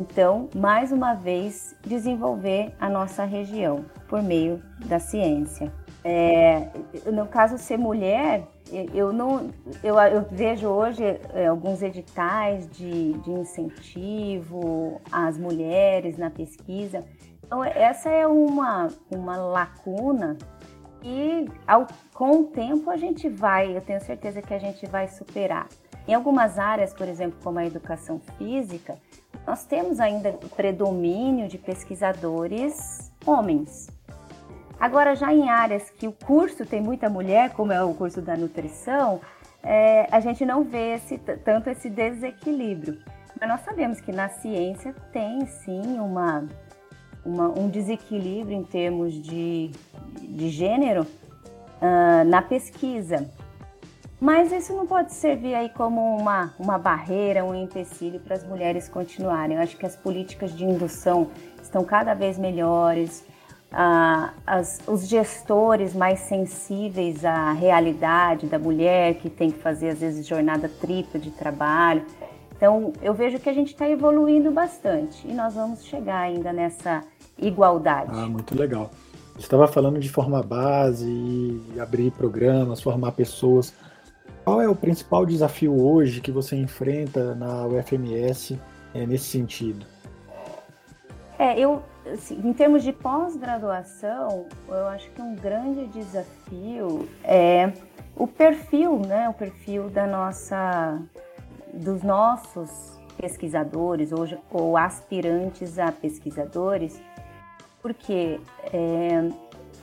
então, 0.00 0.48
mais 0.54 0.90
uma 0.90 1.14
vez, 1.14 1.76
desenvolver 1.82 2.72
a 2.80 2.88
nossa 2.88 3.24
região 3.24 3.84
por 4.08 4.22
meio 4.22 4.60
da 4.86 4.98
ciência. 4.98 5.72
É, 6.02 6.68
no 7.10 7.26
caso, 7.26 7.56
ser 7.56 7.78
mulher, 7.78 8.46
eu 8.92 9.12
não 9.12 9.50
eu, 9.82 9.98
eu 9.98 10.26
vejo 10.30 10.68
hoje 10.68 11.02
é, 11.32 11.46
alguns 11.46 11.82
editais 11.82 12.68
de, 12.70 13.12
de 13.14 13.30
incentivo 13.30 15.00
às 15.10 15.38
mulheres 15.38 16.18
na 16.18 16.30
pesquisa. 16.30 17.04
Então, 17.46 17.62
essa 17.62 18.08
é 18.08 18.26
uma, 18.26 18.88
uma 19.10 19.36
lacuna 19.36 20.36
e 21.02 21.46
ao, 21.66 21.86
com 22.14 22.40
o 22.40 22.44
tempo 22.44 22.90
a 22.90 22.96
gente 22.96 23.28
vai, 23.28 23.76
eu 23.76 23.82
tenho 23.82 24.00
certeza 24.00 24.40
que 24.40 24.54
a 24.54 24.58
gente 24.58 24.86
vai 24.86 25.06
superar. 25.08 25.68
Em 26.08 26.14
algumas 26.14 26.58
áreas, 26.58 26.94
por 26.94 27.06
exemplo, 27.06 27.38
como 27.42 27.58
a 27.58 27.66
educação 27.66 28.18
física, 28.38 28.96
nós 29.46 29.64
temos 29.64 30.00
ainda 30.00 30.32
predomínio 30.56 31.46
de 31.46 31.58
pesquisadores 31.58 33.12
homens. 33.26 33.88
Agora, 34.80 35.14
já 35.14 35.32
em 35.32 35.48
áreas 35.48 35.90
que 35.90 36.08
o 36.08 36.12
curso 36.12 36.64
tem 36.64 36.80
muita 36.80 37.10
mulher, 37.10 37.50
como 37.50 37.72
é 37.72 37.82
o 37.82 37.94
curso 37.94 38.22
da 38.22 38.36
nutrição, 38.36 39.20
é, 39.62 40.06
a 40.10 40.20
gente 40.20 40.44
não 40.44 40.64
vê 40.64 40.94
esse, 40.94 41.18
tanto 41.18 41.68
esse 41.68 41.90
desequilíbrio. 41.90 42.98
Mas 43.38 43.48
nós 43.48 43.60
sabemos 43.60 44.00
que 44.00 44.12
na 44.12 44.28
ciência 44.28 44.94
tem 45.12 45.44
sim 45.46 45.98
uma, 45.98 46.46
uma 47.24 47.48
um 47.48 47.68
desequilíbrio 47.68 48.56
em 48.56 48.62
termos 48.62 49.14
de, 49.14 49.70
de 50.22 50.48
gênero 50.50 51.02
uh, 51.02 52.24
na 52.26 52.42
pesquisa. 52.42 53.28
Mas 54.20 54.52
isso 54.52 54.72
não 54.72 54.86
pode 54.86 55.12
servir 55.12 55.54
aí 55.54 55.68
como 55.68 56.16
uma, 56.16 56.54
uma 56.58 56.78
barreira, 56.78 57.44
um 57.44 57.54
empecilho 57.54 58.20
para 58.20 58.36
as 58.36 58.42
mulheres 58.42 58.88
continuarem. 58.88 59.56
Eu 59.56 59.62
acho 59.62 59.76
que 59.76 59.84
as 59.84 59.96
políticas 59.96 60.56
de 60.56 60.64
indução 60.64 61.30
estão 61.60 61.84
cada 61.84 62.14
vez 62.14 62.38
melhores, 62.38 63.22
ah, 63.70 64.32
as, 64.46 64.80
os 64.86 65.08
gestores 65.08 65.94
mais 65.94 66.20
sensíveis 66.20 67.24
à 67.24 67.52
realidade 67.52 68.46
da 68.46 68.58
mulher, 68.58 69.14
que 69.16 69.28
tem 69.28 69.50
que 69.50 69.58
fazer 69.58 69.90
às 69.90 70.00
vezes 70.00 70.26
jornada 70.26 70.68
tripla 70.68 71.18
de 71.18 71.30
trabalho. 71.32 72.06
Então, 72.64 72.94
eu 73.02 73.12
vejo 73.12 73.38
que 73.38 73.50
a 73.50 73.52
gente 73.52 73.74
está 73.74 73.86
evoluindo 73.86 74.50
bastante 74.50 75.28
e 75.28 75.34
nós 75.34 75.52
vamos 75.52 75.84
chegar 75.84 76.20
ainda 76.20 76.50
nessa 76.50 77.02
igualdade. 77.36 78.10
Ah, 78.10 78.26
muito 78.26 78.58
legal. 78.58 78.90
Você 79.34 79.42
estava 79.42 79.68
falando 79.68 80.00
de 80.00 80.08
formar 80.08 80.42
base 80.44 81.60
abrir 81.78 82.10
programas, 82.12 82.80
formar 82.80 83.12
pessoas. 83.12 83.74
Qual 84.46 84.62
é 84.62 84.68
o 84.68 84.74
principal 84.74 85.26
desafio 85.26 85.78
hoje 85.78 86.22
que 86.22 86.32
você 86.32 86.56
enfrenta 86.56 87.34
na 87.34 87.66
UFMS 87.66 88.58
é, 88.94 89.04
nesse 89.06 89.26
sentido? 89.26 89.84
É, 91.38 91.60
eu, 91.60 91.82
assim, 92.10 92.40
em 92.42 92.52
termos 92.54 92.82
de 92.82 92.94
pós-graduação, 92.94 94.46
eu 94.66 94.86
acho 94.86 95.10
que 95.10 95.20
um 95.20 95.34
grande 95.34 95.86
desafio 95.88 97.06
é 97.22 97.70
o 98.16 98.26
perfil, 98.26 99.00
né? 99.00 99.28
O 99.28 99.34
perfil 99.34 99.90
da 99.90 100.06
nossa, 100.06 100.98
dos 101.74 102.02
nossos 102.02 102.98
pesquisadores 103.16 104.12
hoje 104.12 104.38
ou 104.50 104.76
aspirantes 104.76 105.78
a 105.78 105.92
pesquisadores, 105.92 107.00
porque 107.80 108.40
é, 108.72 109.28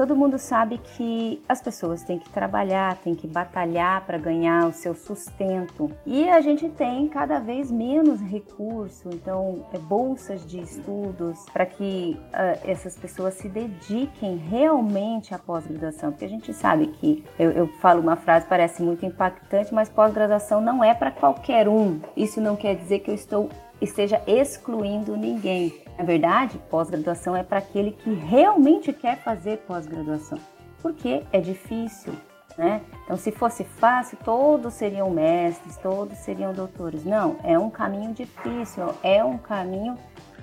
Todo 0.01 0.15
mundo 0.15 0.39
sabe 0.39 0.79
que 0.79 1.43
as 1.47 1.61
pessoas 1.61 2.01
têm 2.01 2.17
que 2.17 2.27
trabalhar, 2.27 2.97
têm 3.03 3.13
que 3.13 3.27
batalhar 3.27 4.03
para 4.03 4.17
ganhar 4.17 4.67
o 4.67 4.73
seu 4.73 4.95
sustento. 4.95 5.91
E 6.07 6.27
a 6.27 6.41
gente 6.41 6.67
tem 6.69 7.07
cada 7.07 7.37
vez 7.37 7.69
menos 7.69 8.19
recurso, 8.19 9.09
então 9.13 9.63
é, 9.71 9.77
bolsas 9.77 10.43
de 10.43 10.59
estudos 10.59 11.45
para 11.53 11.67
que 11.67 12.19
uh, 12.29 12.67
essas 12.67 12.97
pessoas 12.97 13.35
se 13.35 13.47
dediquem 13.47 14.37
realmente 14.37 15.35
à 15.35 15.37
pós-graduação. 15.37 16.09
Porque 16.09 16.25
a 16.25 16.29
gente 16.29 16.51
sabe 16.51 16.87
que 16.87 17.23
eu, 17.37 17.51
eu 17.51 17.67
falo 17.79 18.01
uma 18.01 18.15
frase 18.15 18.47
parece 18.47 18.81
muito 18.81 19.05
impactante, 19.05 19.71
mas 19.71 19.87
pós-graduação 19.87 20.61
não 20.61 20.83
é 20.83 20.95
para 20.95 21.11
qualquer 21.11 21.69
um. 21.69 22.01
Isso 22.17 22.41
não 22.41 22.55
quer 22.55 22.75
dizer 22.75 23.01
que 23.01 23.11
eu 23.11 23.15
estou 23.15 23.51
esteja 23.79 24.21
excluindo 24.27 25.17
ninguém. 25.17 25.73
Na 26.01 26.07
verdade, 26.07 26.59
pós-graduação 26.67 27.35
é 27.35 27.43
para 27.43 27.59
aquele 27.59 27.91
que 27.91 28.11
realmente 28.11 28.91
quer 28.91 29.19
fazer 29.19 29.57
pós-graduação, 29.67 30.39
porque 30.81 31.21
é 31.31 31.39
difícil, 31.39 32.11
né? 32.57 32.81
Então, 33.03 33.15
se 33.15 33.31
fosse 33.31 33.63
fácil, 33.63 34.17
todos 34.25 34.73
seriam 34.73 35.11
mestres, 35.11 35.77
todos 35.77 36.17
seriam 36.17 36.53
doutores. 36.53 37.05
Não, 37.05 37.35
é 37.43 37.59
um 37.59 37.69
caminho 37.69 38.15
difícil, 38.15 38.85
é 39.03 39.23
um 39.23 39.37
caminho 39.37 39.95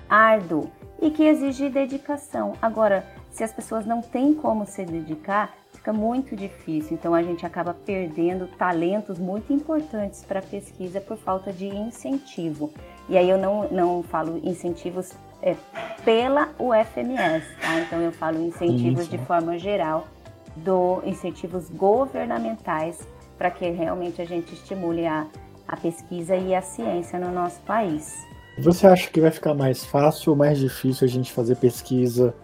árduo 0.09 0.71
e 1.01 1.11
que 1.11 1.25
exige 1.25 1.67
dedicação. 1.67 2.53
Agora, 2.61 3.05
se 3.29 3.43
as 3.43 3.51
pessoas 3.51 3.85
não 3.85 4.01
têm 4.01 4.33
como 4.33 4.65
se 4.65 4.85
dedicar, 4.85 5.53
fica 5.73 5.91
muito 5.91 6.37
difícil. 6.37 6.93
Então 6.93 7.13
a 7.13 7.21
gente 7.21 7.45
acaba 7.45 7.73
perdendo 7.73 8.47
talentos 8.47 9.19
muito 9.19 9.51
importantes 9.51 10.23
para 10.23 10.39
a 10.39 10.41
pesquisa 10.41 11.01
por 11.01 11.17
falta 11.17 11.51
de 11.51 11.67
incentivo. 11.67 12.71
E 13.09 13.17
aí 13.17 13.29
eu 13.29 13.37
não, 13.37 13.67
não 13.69 14.03
falo 14.03 14.39
incentivos 14.41 15.13
é, 15.41 15.55
pela 16.03 16.49
UFMS, 16.59 17.45
tá? 17.61 17.79
Então 17.81 18.01
eu 18.01 18.11
falo 18.11 18.39
incentivos 18.39 19.03
Isso. 19.03 19.11
de 19.11 19.17
forma 19.19 19.57
geral, 19.57 20.07
do 20.55 21.01
incentivos 21.05 21.69
governamentais 21.69 23.07
para 23.37 23.49
que 23.49 23.69
realmente 23.69 24.21
a 24.21 24.25
gente 24.25 24.53
estimule 24.53 25.05
a, 25.05 25.25
a 25.67 25.77
pesquisa 25.77 26.35
e 26.35 26.53
a 26.53 26.61
ciência 26.61 27.17
no 27.17 27.31
nosso 27.31 27.59
país. 27.61 28.13
Você 28.57 28.85
acha 28.85 29.09
que 29.09 29.21
vai 29.21 29.31
ficar 29.31 29.53
mais 29.53 29.85
fácil 29.85 30.31
ou 30.31 30.37
mais 30.37 30.59
difícil 30.59 31.07
a 31.07 31.09
gente 31.09 31.31
fazer 31.31 31.55
pesquisa 31.55 32.35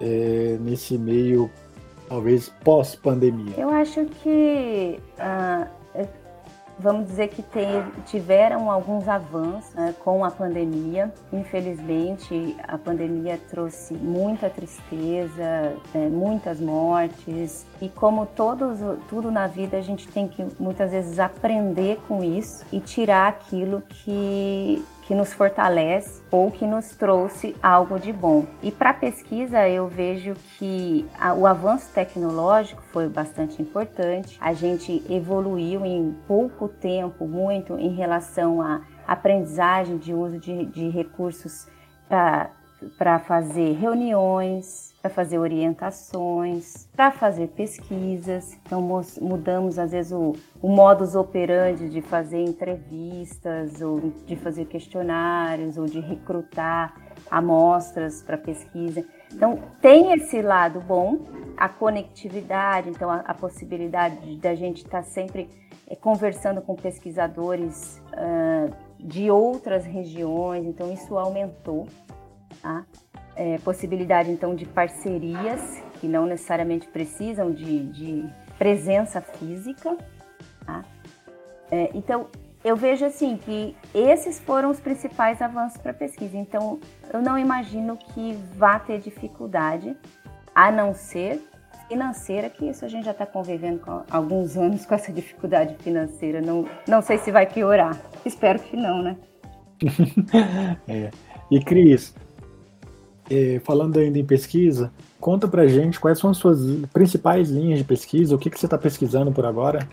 é, 0.00 0.56
nesse 0.60 0.98
meio, 0.98 1.48
talvez 2.08 2.48
pós-pandemia? 2.64 3.54
Eu 3.56 3.70
acho 3.70 4.04
que 4.06 4.98
uh, 5.18 5.81
vamos 6.82 7.06
dizer 7.06 7.28
que 7.28 7.44
tiveram 8.06 8.70
alguns 8.70 9.08
avanços 9.08 9.72
né, 9.74 9.94
com 10.02 10.24
a 10.24 10.30
pandemia. 10.30 11.12
Infelizmente, 11.32 12.56
a 12.66 12.76
pandemia 12.76 13.38
trouxe 13.48 13.94
muita 13.94 14.50
tristeza, 14.50 15.76
né, 15.94 16.08
muitas 16.10 16.60
mortes. 16.60 17.64
E 17.80 17.88
como 17.88 18.26
todos, 18.26 18.78
tudo 19.08 19.30
na 19.30 19.46
vida, 19.46 19.76
a 19.76 19.82
gente 19.82 20.08
tem 20.08 20.26
que 20.28 20.44
muitas 20.58 20.90
vezes 20.90 21.18
aprender 21.18 22.00
com 22.08 22.22
isso 22.22 22.64
e 22.72 22.80
tirar 22.80 23.28
aquilo 23.28 23.82
que 23.88 24.84
que 25.02 25.14
nos 25.14 25.32
fortalece 25.32 26.22
ou 26.30 26.50
que 26.50 26.66
nos 26.66 26.90
trouxe 26.90 27.54
algo 27.62 27.98
de 27.98 28.12
bom. 28.12 28.46
E 28.62 28.70
para 28.70 28.94
pesquisa, 28.94 29.68
eu 29.68 29.88
vejo 29.88 30.34
que 30.58 31.06
a, 31.18 31.34
o 31.34 31.46
avanço 31.46 31.90
tecnológico 31.92 32.82
foi 32.92 33.08
bastante 33.08 33.60
importante. 33.60 34.38
A 34.40 34.52
gente 34.52 35.04
evoluiu 35.10 35.84
em 35.84 36.16
pouco 36.26 36.68
tempo 36.68 37.26
muito 37.26 37.78
em 37.78 37.94
relação 37.94 38.62
à 38.62 38.80
aprendizagem 39.06 39.98
de 39.98 40.14
uso 40.14 40.38
de, 40.38 40.66
de 40.66 40.88
recursos 40.88 41.66
para 42.08 42.50
fazer 43.26 43.72
reuniões, 43.72 44.92
para 45.02 45.10
fazer 45.10 45.38
orientações, 45.38 46.88
para 46.94 47.10
fazer 47.10 47.48
pesquisas. 47.48 48.56
Então 48.64 48.80
mudamos 49.20 49.78
às 49.78 49.90
vezes 49.90 50.12
o, 50.12 50.34
o 50.60 50.68
modus 50.68 51.14
operandi 51.16 51.88
de 51.88 52.00
fazer 52.00 52.42
entrevistas 52.42 53.80
ou 53.80 54.12
de 54.26 54.36
fazer 54.36 54.66
questionários 54.66 55.76
ou 55.76 55.86
de 55.86 55.98
recrutar 55.98 56.94
amostras 57.30 58.22
para 58.22 58.38
pesquisa. 58.38 59.04
Então 59.32 59.58
tem 59.80 60.12
esse 60.12 60.40
lado 60.40 60.80
bom, 60.80 61.18
a 61.56 61.68
conectividade, 61.68 62.90
então 62.90 63.10
a, 63.10 63.16
a 63.20 63.34
possibilidade 63.34 64.36
da 64.36 64.54
gente 64.54 64.84
estar 64.84 64.98
tá 64.98 65.02
sempre 65.02 65.48
é, 65.88 65.96
conversando 65.96 66.62
com 66.62 66.74
pesquisadores 66.76 68.00
uh, 68.12 68.72
de 68.98 69.30
outras 69.30 69.84
regiões, 69.84 70.64
então 70.64 70.92
isso 70.92 71.18
aumentou. 71.18 71.86
Tá? 72.62 72.84
é, 73.36 73.58
possibilidade 73.58 74.30
então 74.30 74.54
de 74.54 74.66
parcerias 74.66 75.82
que 76.00 76.08
não 76.08 76.26
necessariamente 76.26 76.86
precisam 76.88 77.50
de, 77.50 77.84
de 77.86 78.24
presença 78.58 79.20
física. 79.20 79.96
Tá? 80.66 80.84
É, 81.70 81.90
então 81.94 82.26
eu 82.64 82.76
vejo 82.76 83.04
assim 83.04 83.36
que 83.36 83.76
esses 83.94 84.38
foram 84.40 84.70
os 84.70 84.80
principais 84.80 85.40
avanços 85.40 85.78
para 85.78 85.92
a 85.92 85.94
pesquisa. 85.94 86.36
Então 86.36 86.78
eu 87.12 87.22
não 87.22 87.38
imagino 87.38 87.96
que 87.96 88.34
vá 88.56 88.78
ter 88.78 89.00
dificuldade, 89.00 89.96
a 90.54 90.70
não 90.70 90.94
ser 90.94 91.40
financeira, 91.88 92.48
que 92.48 92.66
isso 92.66 92.84
a 92.84 92.88
gente 92.88 93.04
já 93.04 93.10
está 93.10 93.26
convivendo 93.26 93.82
há 93.86 94.04
alguns 94.10 94.56
anos 94.56 94.86
com 94.86 94.94
essa 94.94 95.12
dificuldade 95.12 95.76
financeira. 95.82 96.40
Não, 96.40 96.66
não 96.86 97.02
sei 97.02 97.18
se 97.18 97.30
vai 97.30 97.46
piorar. 97.46 97.98
Espero 98.24 98.58
que 98.58 98.76
não, 98.76 99.02
né? 99.02 99.16
é. 100.88 101.10
E 101.50 101.62
Cris, 101.62 102.14
é, 103.30 103.60
falando 103.60 103.98
ainda 103.98 104.18
em 104.18 104.24
pesquisa, 104.24 104.92
conta 105.20 105.46
pra 105.46 105.66
gente 105.66 106.00
quais 106.00 106.18
são 106.18 106.30
as 106.30 106.36
suas 106.36 106.60
principais 106.92 107.50
linhas 107.50 107.78
de 107.78 107.84
pesquisa, 107.84 108.34
o 108.34 108.38
que, 108.38 108.50
que 108.50 108.58
você 108.58 108.66
está 108.66 108.78
pesquisando 108.78 109.32
por 109.32 109.44
agora? 109.44 109.88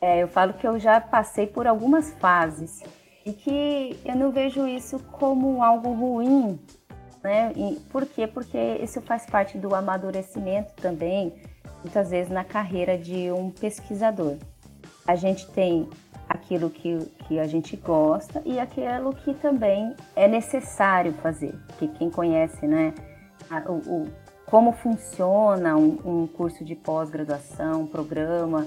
É, 0.00 0.22
eu 0.22 0.28
falo 0.28 0.52
que 0.52 0.66
eu 0.66 0.78
já 0.78 1.00
passei 1.00 1.46
por 1.46 1.66
algumas 1.66 2.12
fases 2.14 2.82
e 3.26 3.32
que 3.32 3.98
eu 4.04 4.16
não 4.16 4.30
vejo 4.30 4.66
isso 4.66 4.98
como 5.12 5.62
algo 5.62 5.92
ruim, 5.92 6.58
né? 7.22 7.52
E 7.56 7.76
por 7.90 8.06
quê? 8.06 8.26
Porque 8.26 8.78
isso 8.82 9.00
faz 9.02 9.26
parte 9.26 9.58
do 9.58 9.74
amadurecimento 9.74 10.72
também, 10.74 11.34
muitas 11.82 12.10
vezes 12.10 12.30
na 12.30 12.44
carreira 12.44 12.96
de 12.96 13.30
um 13.32 13.50
pesquisador. 13.50 14.36
A 15.06 15.16
gente 15.16 15.46
tem 15.48 15.88
aquilo 16.28 16.68
que, 16.68 16.98
que 17.26 17.38
a 17.38 17.46
gente 17.46 17.76
gosta 17.76 18.42
e 18.44 18.60
aquilo 18.60 19.14
que 19.14 19.34
também 19.34 19.94
é 20.14 20.28
necessário 20.28 21.12
fazer. 21.14 21.54
Que 21.78 21.88
quem 21.88 22.10
conhece, 22.10 22.66
né, 22.66 22.92
o, 23.66 24.02
o 24.02 24.08
como 24.46 24.72
funciona 24.72 25.76
um, 25.76 25.98
um 26.04 26.26
curso 26.26 26.64
de 26.64 26.74
pós-graduação, 26.74 27.82
um 27.82 27.86
programa 27.86 28.66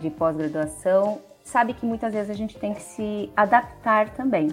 de 0.00 0.10
pós-graduação, 0.10 1.20
sabe 1.44 1.74
que 1.74 1.86
muitas 1.86 2.12
vezes 2.12 2.30
a 2.30 2.34
gente 2.34 2.58
tem 2.58 2.74
que 2.74 2.82
se 2.82 3.30
adaptar 3.36 4.10
também. 4.10 4.48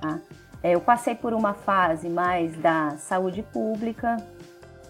Tá? 0.00 0.20
É, 0.62 0.74
eu 0.74 0.80
passei 0.80 1.14
por 1.14 1.32
uma 1.32 1.54
fase 1.54 2.08
mais 2.08 2.54
da 2.58 2.90
saúde 2.98 3.42
pública, 3.42 4.16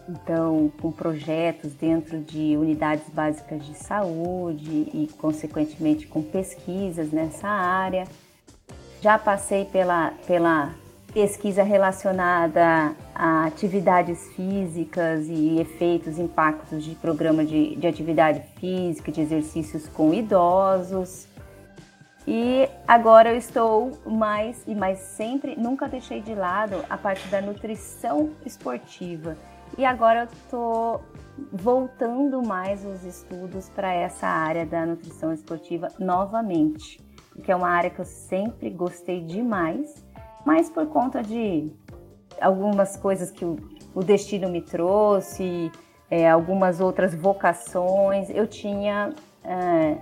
então, 0.08 0.72
com 0.80 0.92
projetos 0.92 1.72
dentro 1.74 2.20
de 2.20 2.56
unidades 2.56 3.08
básicas 3.08 3.64
de 3.64 3.74
saúde 3.74 4.70
e, 4.70 5.08
consequentemente, 5.18 6.06
com 6.06 6.22
pesquisas 6.22 7.10
nessa 7.10 7.48
área. 7.48 8.06
Já 9.00 9.18
passei 9.18 9.64
pela, 9.64 10.12
pela 10.26 10.74
pesquisa 11.12 11.62
relacionada 11.62 12.94
atividades 13.14 14.28
físicas 14.34 15.26
e 15.28 15.58
efeitos, 15.58 16.18
impactos 16.18 16.84
de 16.84 16.94
programa 16.94 17.44
de, 17.44 17.74
de 17.76 17.86
atividade 17.86 18.42
física, 18.60 19.10
de 19.10 19.22
exercícios 19.22 19.88
com 19.88 20.12
idosos. 20.12 21.26
E 22.26 22.68
agora 22.86 23.30
eu 23.30 23.36
estou 23.36 23.92
mais 24.04 24.62
e 24.66 24.74
mais 24.74 24.98
sempre, 24.98 25.56
nunca 25.56 25.88
deixei 25.88 26.20
de 26.20 26.34
lado 26.34 26.84
a 26.90 26.98
parte 26.98 27.26
da 27.28 27.40
nutrição 27.40 28.30
esportiva. 28.44 29.36
E 29.78 29.84
agora 29.84 30.20
eu 30.20 30.24
estou 30.24 31.04
voltando 31.52 32.42
mais 32.42 32.84
os 32.84 33.04
estudos 33.04 33.68
para 33.68 33.92
essa 33.92 34.26
área 34.26 34.64
da 34.64 34.86
nutrição 34.86 35.32
esportiva 35.32 35.88
novamente, 35.98 36.98
que 37.42 37.52
é 37.52 37.56
uma 37.56 37.68
área 37.68 37.90
que 37.90 38.00
eu 38.00 38.04
sempre 38.04 38.70
gostei 38.70 39.20
demais, 39.20 40.04
mas 40.46 40.70
por 40.70 40.86
conta 40.86 41.22
de 41.22 41.70
algumas 42.40 42.96
coisas 42.96 43.30
que 43.30 43.44
o, 43.44 43.56
o 43.94 44.02
destino 44.02 44.48
me 44.48 44.62
trouxe, 44.62 45.70
é, 46.10 46.30
algumas 46.30 46.80
outras 46.80 47.14
vocações, 47.14 48.30
eu 48.30 48.46
tinha 48.46 49.12
é, 49.44 49.98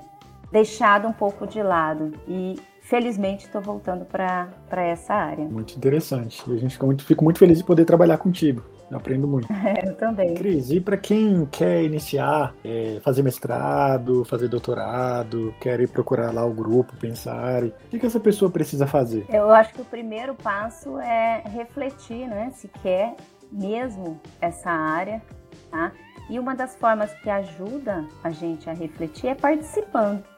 deixado 0.52 1.08
um 1.08 1.12
pouco 1.12 1.46
de 1.46 1.60
lado. 1.62 2.12
E 2.28 2.60
felizmente 2.94 3.46
estou 3.46 3.60
voltando 3.60 4.04
para 4.04 4.52
essa 4.70 5.12
área. 5.12 5.44
Muito 5.44 5.76
interessante. 5.76 6.40
E 6.46 6.54
a 6.54 6.56
gente 6.56 6.74
fica 6.74 6.86
muito, 6.86 7.04
fico 7.04 7.24
muito 7.24 7.40
feliz 7.40 7.58
de 7.58 7.64
poder 7.64 7.84
trabalhar 7.84 8.18
contigo. 8.18 8.62
Eu 8.88 8.98
aprendo 8.98 9.26
muito. 9.26 9.48
É, 9.64 9.88
eu 9.88 9.94
também. 9.96 10.34
Cris, 10.34 10.70
e 10.70 10.78
para 10.78 10.96
quem 10.96 11.46
quer 11.46 11.82
iniciar, 11.82 12.54
é, 12.62 13.00
fazer 13.02 13.22
mestrado, 13.22 14.24
fazer 14.26 14.46
doutorado, 14.46 15.54
quer 15.58 15.80
ir 15.80 15.88
procurar 15.88 16.32
lá 16.32 16.44
o 16.44 16.52
grupo, 16.52 16.94
pensar, 16.96 17.64
o 17.64 17.72
que, 17.90 17.98
que 17.98 18.06
essa 18.06 18.20
pessoa 18.20 18.50
precisa 18.50 18.86
fazer? 18.86 19.24
Eu 19.28 19.50
acho 19.50 19.72
que 19.72 19.80
o 19.80 19.84
primeiro 19.86 20.34
passo 20.34 20.98
é 20.98 21.42
refletir, 21.46 22.28
né? 22.28 22.52
Se 22.54 22.68
quer 22.82 23.16
mesmo 23.50 24.20
essa 24.38 24.70
área, 24.70 25.22
tá? 25.70 25.92
E 26.28 26.38
uma 26.38 26.54
das 26.54 26.76
formas 26.76 27.12
que 27.14 27.30
ajuda 27.30 28.04
a 28.22 28.30
gente 28.30 28.68
a 28.68 28.74
refletir 28.74 29.28
é 29.28 29.34
participando 29.34 30.33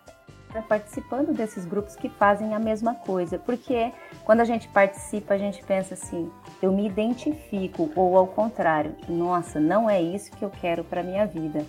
participando 0.63 1.33
desses 1.33 1.65
grupos 1.65 1.97
que 1.97 2.09
fazem 2.09 2.55
a 2.55 2.59
mesma 2.59 2.95
coisa. 2.95 3.39
Porque 3.39 3.93
quando 4.25 4.41
a 4.41 4.45
gente 4.45 4.69
participa, 4.69 5.35
a 5.35 5.39
gente 5.39 5.63
pensa 5.65 5.95
assim, 5.95 6.31
eu 6.61 6.73
me 6.73 6.87
identifico, 6.87 7.91
ou 7.95 8.17
ao 8.17 8.27
contrário, 8.27 8.95
nossa, 9.09 9.61
não 9.61 9.89
é 9.89 10.01
isso 10.01 10.31
que 10.33 10.45
eu 10.45 10.51
quero 10.51 10.85
para 10.85 11.03
minha 11.03 11.27
vida. 11.27 11.65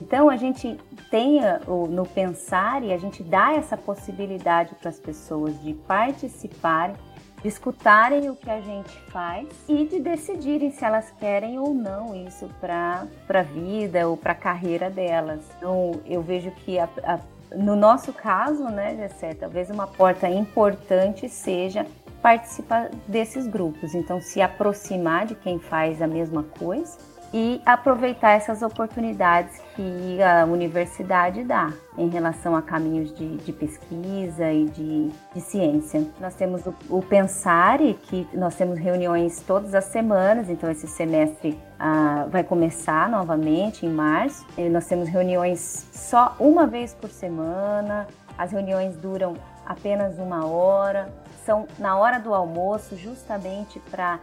Então 0.00 0.28
a 0.28 0.36
gente 0.36 0.76
tem 1.10 1.40
no 1.88 2.06
pensar 2.06 2.82
e 2.82 2.92
a 2.92 2.98
gente 2.98 3.22
dá 3.22 3.54
essa 3.54 3.76
possibilidade 3.76 4.74
para 4.74 4.90
as 4.90 4.98
pessoas 4.98 5.60
de 5.62 5.72
participarem, 5.72 6.96
de 7.42 7.48
escutarem 7.48 8.28
o 8.28 8.36
que 8.36 8.50
a 8.50 8.60
gente 8.60 8.92
faz 9.10 9.48
e 9.68 9.86
de 9.86 10.00
decidirem 10.00 10.70
se 10.70 10.84
elas 10.84 11.10
querem 11.12 11.58
ou 11.58 11.72
não 11.72 12.14
isso 12.14 12.48
para 12.60 13.06
a 13.28 13.42
vida 13.42 14.08
ou 14.08 14.16
para 14.16 14.32
a 14.32 14.36
carreira 14.36 14.90
delas. 14.90 15.40
Então 15.56 15.92
eu 16.06 16.22
vejo 16.22 16.50
que 16.50 16.78
a, 16.78 16.88
a 17.04 17.18
no 17.56 17.76
nosso 17.76 18.12
caso, 18.12 18.64
né, 18.64 18.96
Gessé, 18.96 19.34
talvez 19.34 19.70
uma 19.70 19.86
porta 19.86 20.28
importante 20.28 21.28
seja 21.28 21.86
participar 22.22 22.90
desses 23.06 23.46
grupos. 23.46 23.94
Então, 23.94 24.20
se 24.20 24.40
aproximar 24.40 25.26
de 25.26 25.34
quem 25.34 25.58
faz 25.58 26.00
a 26.00 26.06
mesma 26.06 26.42
coisa 26.42 27.13
e 27.36 27.60
aproveitar 27.66 28.30
essas 28.30 28.62
oportunidades 28.62 29.60
que 29.74 30.22
a 30.22 30.44
universidade 30.44 31.42
dá 31.42 31.72
em 31.98 32.08
relação 32.08 32.54
a 32.54 32.62
caminhos 32.62 33.12
de, 33.12 33.38
de 33.38 33.52
pesquisa 33.52 34.52
e 34.52 34.66
de, 34.66 35.10
de, 35.34 35.40
ciência. 35.40 36.06
Nós 36.20 36.36
temos 36.36 36.64
o, 36.64 36.72
o 36.88 37.02
Pensare, 37.02 37.94
que 38.04 38.24
nós 38.32 38.54
temos 38.54 38.78
reuniões 38.78 39.40
todas 39.40 39.74
as 39.74 39.86
semanas, 39.86 40.48
então 40.48 40.70
esse 40.70 40.86
semestre 40.86 41.58
ah, 41.76 42.24
vai 42.30 42.44
começar 42.44 43.10
novamente 43.10 43.84
em 43.84 43.90
março. 43.90 44.46
E 44.56 44.68
nós 44.68 44.86
temos 44.86 45.08
reuniões 45.08 45.88
só 45.92 46.36
uma 46.38 46.68
vez 46.68 46.94
por 46.94 47.10
semana, 47.10 48.06
as 48.38 48.52
reuniões 48.52 48.96
duram 48.96 49.34
apenas 49.66 50.20
uma 50.20 50.46
hora, 50.46 51.12
são 51.44 51.66
na 51.80 51.96
hora 51.96 52.20
do 52.20 52.32
almoço, 52.32 52.96
justamente 52.96 53.80
para 53.90 54.20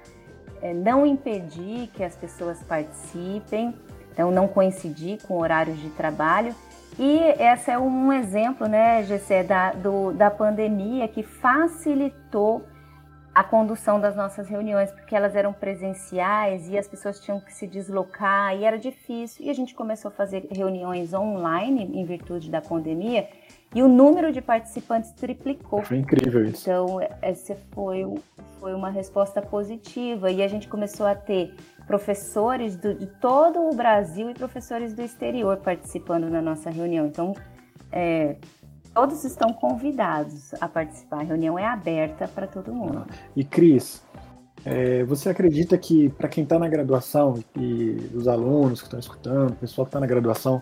é, 0.62 0.74
não 0.74 1.06
impedir 1.06 1.88
que 1.88 2.04
as 2.04 2.15
pessoas 2.15 2.62
participem, 2.63 3.74
então 4.12 4.32
não 4.32 4.47
coincidir 4.47 5.21
com 5.26 5.38
horários 5.38 5.80
de 5.80 5.89
trabalho. 5.89 6.54
E 7.00 7.19
esse 7.39 7.71
é 7.71 7.80
um 7.80 8.12
exemplo, 8.12 8.67
né, 8.67 9.04
GC, 9.04 9.43
da, 9.43 9.71
do, 9.71 10.12
da 10.12 10.30
pandemia 10.30 11.08
que 11.08 11.24
facilitou 11.24 12.65
a 13.34 13.43
condução 13.43 14.00
das 14.00 14.13
nossas 14.13 14.50
reuniões, 14.50 14.91
porque 14.91 15.15
elas 15.15 15.36
eram 15.36 15.54
presenciais 15.54 16.67
e 16.67 16.78
as 16.78 16.86
pessoas 16.86 17.17
tinham 17.21 17.39
que 17.39 17.54
se 17.54 17.65
deslocar 17.65 18.54
e 18.56 18.65
era 18.65 18.78
difícil. 18.78 19.45
E 19.45 19.50
a 19.50 19.54
gente 19.54 19.74
começou 19.74 20.10
a 20.10 20.12
fazer 20.12 20.47
reuniões 20.52 21.13
online 21.13 21.89
em 21.93 22.04
virtude 22.04 22.52
da 22.52 22.62
pandemia 22.62 23.28
e 23.73 23.81
o 23.81 23.88
número 23.88 24.34
de 24.34 24.41
participantes 24.41 25.12
triplicou. 25.12 25.81
Foi 25.81 25.97
incrível 25.97 26.43
isso. 26.43 26.69
Então, 26.69 26.99
essa 27.21 27.55
foi, 27.71 28.05
foi 28.60 28.73
uma 28.73 28.89
resposta 28.89 29.41
positiva. 29.41 30.29
E 30.29 30.43
a 30.43 30.47
gente 30.47 30.67
começou 30.67 31.05
a 31.05 31.15
ter 31.15 31.55
professores 31.88 32.75
do, 32.75 32.93
de 32.93 33.07
todo 33.07 33.60
o 33.60 33.73
Brasil 33.73 34.29
e 34.29 34.34
professores 34.34 34.93
do 34.93 35.01
exterior 35.01 35.57
participando 35.57 36.29
na 36.29 36.41
nossa 36.41 36.69
reunião. 36.69 37.05
Então, 37.05 37.34
é, 37.93 38.36
todos 38.93 39.23
estão 39.23 39.53
convidados 39.53 40.53
a 40.60 40.67
participar. 40.67 41.21
A 41.21 41.23
reunião 41.23 41.57
é 41.57 41.65
aberta 41.65 42.27
para 42.27 42.47
todo 42.47 42.73
mundo. 42.73 43.05
E, 43.38 43.45
Cris, 43.45 44.03
é, 44.65 45.05
você 45.05 45.29
acredita 45.29 45.77
que 45.77 46.10
para 46.10 46.27
quem 46.27 46.43
está 46.43 46.60
na 46.60 46.67
graduação 46.67 47.41
e 47.55 48.10
os 48.13 48.27
alunos 48.27 48.81
que 48.81 48.88
estão 48.88 48.99
escutando, 48.99 49.51
o 49.51 49.55
pessoal 49.55 49.86
que 49.86 49.89
está 49.89 49.99
na 50.01 50.07
graduação, 50.07 50.62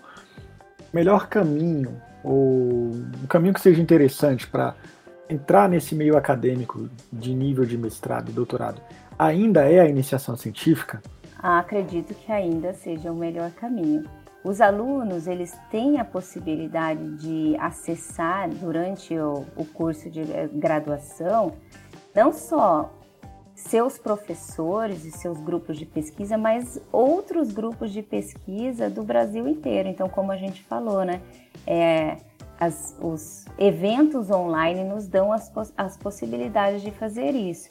o 0.94 0.96
melhor 0.96 1.28
caminho 1.28 2.00
ou 2.24 2.92
um 3.24 3.28
caminho 3.28 3.54
que 3.54 3.62
seja 3.62 3.82
interessante 3.82 4.48
para 4.48 4.76
entrar 5.30 5.70
nesse 5.70 5.94
meio 5.96 6.18
acadêmico 6.18 6.90
de 7.12 7.34
nível 7.34 7.66
de 7.66 7.78
mestrado 7.78 8.30
e 8.30 8.34
doutorado 8.34 8.82
ainda 9.20 9.70
é 9.70 9.82
a 9.82 9.86
iniciação 9.86 10.38
científica? 10.38 11.02
Acredito 11.38 12.14
que 12.14 12.32
ainda 12.32 12.74
seja 12.74 13.12
o 13.12 13.16
melhor 13.16 13.52
caminho. 13.52 14.06
Os 14.44 14.62
alunos 14.62 15.28
eles 15.28 15.58
têm 15.70 16.00
a 16.00 16.06
possibilidade 16.06 17.18
de 17.18 17.58
acessar 17.60 18.50
durante 18.50 19.14
o, 19.18 19.46
o 19.58 19.66
curso 19.66 20.10
de 20.10 20.24
graduação 20.54 21.54
não 22.16 22.32
só 22.32 22.94
seus 23.60 23.98
professores 23.98 25.06
e 25.06 25.12
seus 25.12 25.40
grupos 25.40 25.78
de 25.78 25.86
pesquisa, 25.86 26.38
mas 26.38 26.82
outros 26.92 27.52
grupos 27.52 27.92
de 27.92 28.02
pesquisa 28.02 28.90
do 28.90 29.04
Brasil 29.04 29.48
inteiro. 29.48 29.90
Então, 29.90 30.08
como 30.10 30.32
a 30.32 30.38
gente 30.38 30.64
falou, 30.64 31.04
né? 31.04 31.22
É, 31.68 32.18
as, 32.60 32.98
os 33.02 33.46
eventos 33.58 34.30
online 34.30 34.84
nos 34.84 35.08
dão 35.08 35.32
as, 35.32 35.52
as 35.78 35.98
possibilidades 35.98 36.82
de 36.82 36.92
fazer 36.92 37.32
isso. 37.32 37.70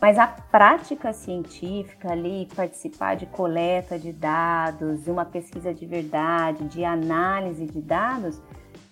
Mas 0.00 0.18
a 0.18 0.26
prática 0.26 1.12
científica 1.12 2.12
ali, 2.12 2.48
participar 2.56 3.16
de 3.16 3.26
coleta 3.26 3.98
de 3.98 4.12
dados, 4.12 5.04
de 5.04 5.10
uma 5.10 5.26
pesquisa 5.26 5.74
de 5.74 5.84
verdade, 5.84 6.64
de 6.68 6.84
análise 6.84 7.66
de 7.66 7.82
dados, 7.82 8.40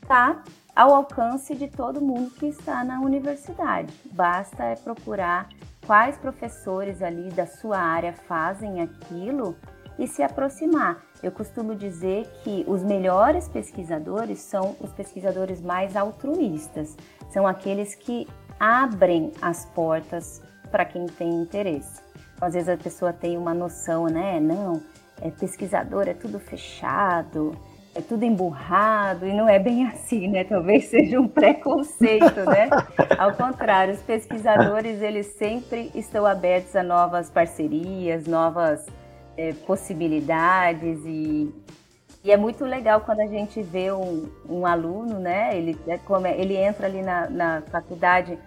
está 0.02 0.42
ao 0.76 0.94
alcance 0.94 1.54
de 1.54 1.66
todo 1.66 2.00
mundo 2.00 2.30
que 2.32 2.46
está 2.46 2.84
na 2.84 3.00
universidade. 3.00 3.92
Basta 4.12 4.64
é 4.64 4.76
procurar 4.76 5.48
quais 5.88 6.18
professores 6.18 7.00
ali 7.00 7.30
da 7.30 7.46
sua 7.46 7.78
área 7.78 8.12
fazem 8.12 8.82
aquilo 8.82 9.56
e 9.98 10.06
se 10.06 10.22
aproximar. 10.22 11.02
Eu 11.22 11.32
costumo 11.32 11.74
dizer 11.74 12.26
que 12.44 12.62
os 12.68 12.84
melhores 12.84 13.48
pesquisadores 13.48 14.38
são 14.38 14.76
os 14.80 14.92
pesquisadores 14.92 15.62
mais 15.62 15.96
altruístas, 15.96 16.94
são 17.30 17.46
aqueles 17.46 17.94
que 17.94 18.28
abrem 18.60 19.32
as 19.40 19.64
portas 19.64 20.42
para 20.70 20.84
quem 20.84 21.06
tem 21.06 21.30
interesse. 21.30 22.02
Às 22.38 22.52
vezes 22.52 22.68
a 22.68 22.76
pessoa 22.76 23.10
tem 23.10 23.38
uma 23.38 23.54
noção, 23.54 24.08
né? 24.08 24.38
Não, 24.38 24.82
é 25.22 25.30
pesquisador 25.30 26.06
é 26.06 26.12
tudo 26.12 26.38
fechado, 26.38 27.56
é 27.98 28.00
tudo 28.00 28.24
emburrado 28.24 29.26
e 29.26 29.32
não 29.34 29.48
é 29.48 29.58
bem 29.58 29.84
assim, 29.88 30.28
né? 30.28 30.44
Talvez 30.44 30.84
seja 30.88 31.20
um 31.20 31.26
preconceito, 31.26 32.44
né? 32.46 32.70
Ao 33.18 33.34
contrário, 33.34 33.92
os 33.92 34.00
pesquisadores 34.02 35.02
eles 35.02 35.26
sempre 35.26 35.90
estão 35.96 36.24
abertos 36.24 36.76
a 36.76 36.82
novas 36.84 37.28
parcerias, 37.28 38.26
novas 38.26 38.86
é, 39.36 39.52
possibilidades 39.66 41.00
e, 41.04 41.52
e 42.22 42.30
é 42.30 42.36
muito 42.36 42.64
legal 42.64 43.00
quando 43.00 43.20
a 43.20 43.26
gente 43.26 43.60
vê 43.62 43.90
um, 43.90 44.28
um 44.48 44.64
aluno, 44.64 45.18
né? 45.18 45.58
Ele, 45.58 45.76
é, 45.88 46.40
ele 46.40 46.56
entra 46.56 46.86
ali 46.86 47.02
na, 47.02 47.28
na 47.28 47.62
faculdade 47.62 48.38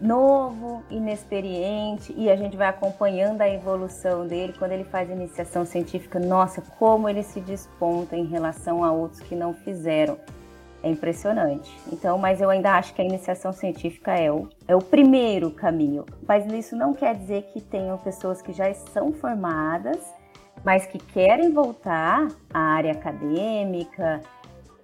novo, 0.00 0.82
inexperiente, 0.90 2.14
e 2.16 2.30
a 2.30 2.36
gente 2.36 2.56
vai 2.56 2.68
acompanhando 2.68 3.40
a 3.40 3.48
evolução 3.48 4.26
dele. 4.26 4.54
Quando 4.58 4.72
ele 4.72 4.84
faz 4.84 5.08
iniciação 5.08 5.64
científica, 5.64 6.18
nossa, 6.20 6.60
como 6.78 7.08
ele 7.08 7.22
se 7.22 7.40
desponta 7.40 8.16
em 8.16 8.26
relação 8.26 8.84
a 8.84 8.92
outros 8.92 9.20
que 9.20 9.34
não 9.34 9.54
fizeram. 9.54 10.18
é 10.82 10.90
impressionante. 10.90 11.70
Então, 11.90 12.18
mas 12.18 12.40
eu 12.40 12.50
ainda 12.50 12.74
acho 12.74 12.94
que 12.94 13.02
a 13.02 13.04
iniciação 13.04 13.52
científica 13.52 14.12
é 14.12 14.30
o, 14.30 14.48
é 14.68 14.76
o 14.76 14.80
primeiro 14.80 15.50
caminho. 15.50 16.04
Mas 16.28 16.46
isso 16.52 16.76
não 16.76 16.92
quer 16.92 17.16
dizer 17.16 17.42
que 17.52 17.60
tenham 17.60 17.98
pessoas 17.98 18.40
que 18.40 18.52
já 18.52 18.72
são 18.74 19.12
formadas, 19.12 19.98
mas 20.64 20.86
que 20.86 20.98
querem 20.98 21.50
voltar 21.52 22.28
à 22.52 22.58
área 22.58 22.92
acadêmica 22.92 24.20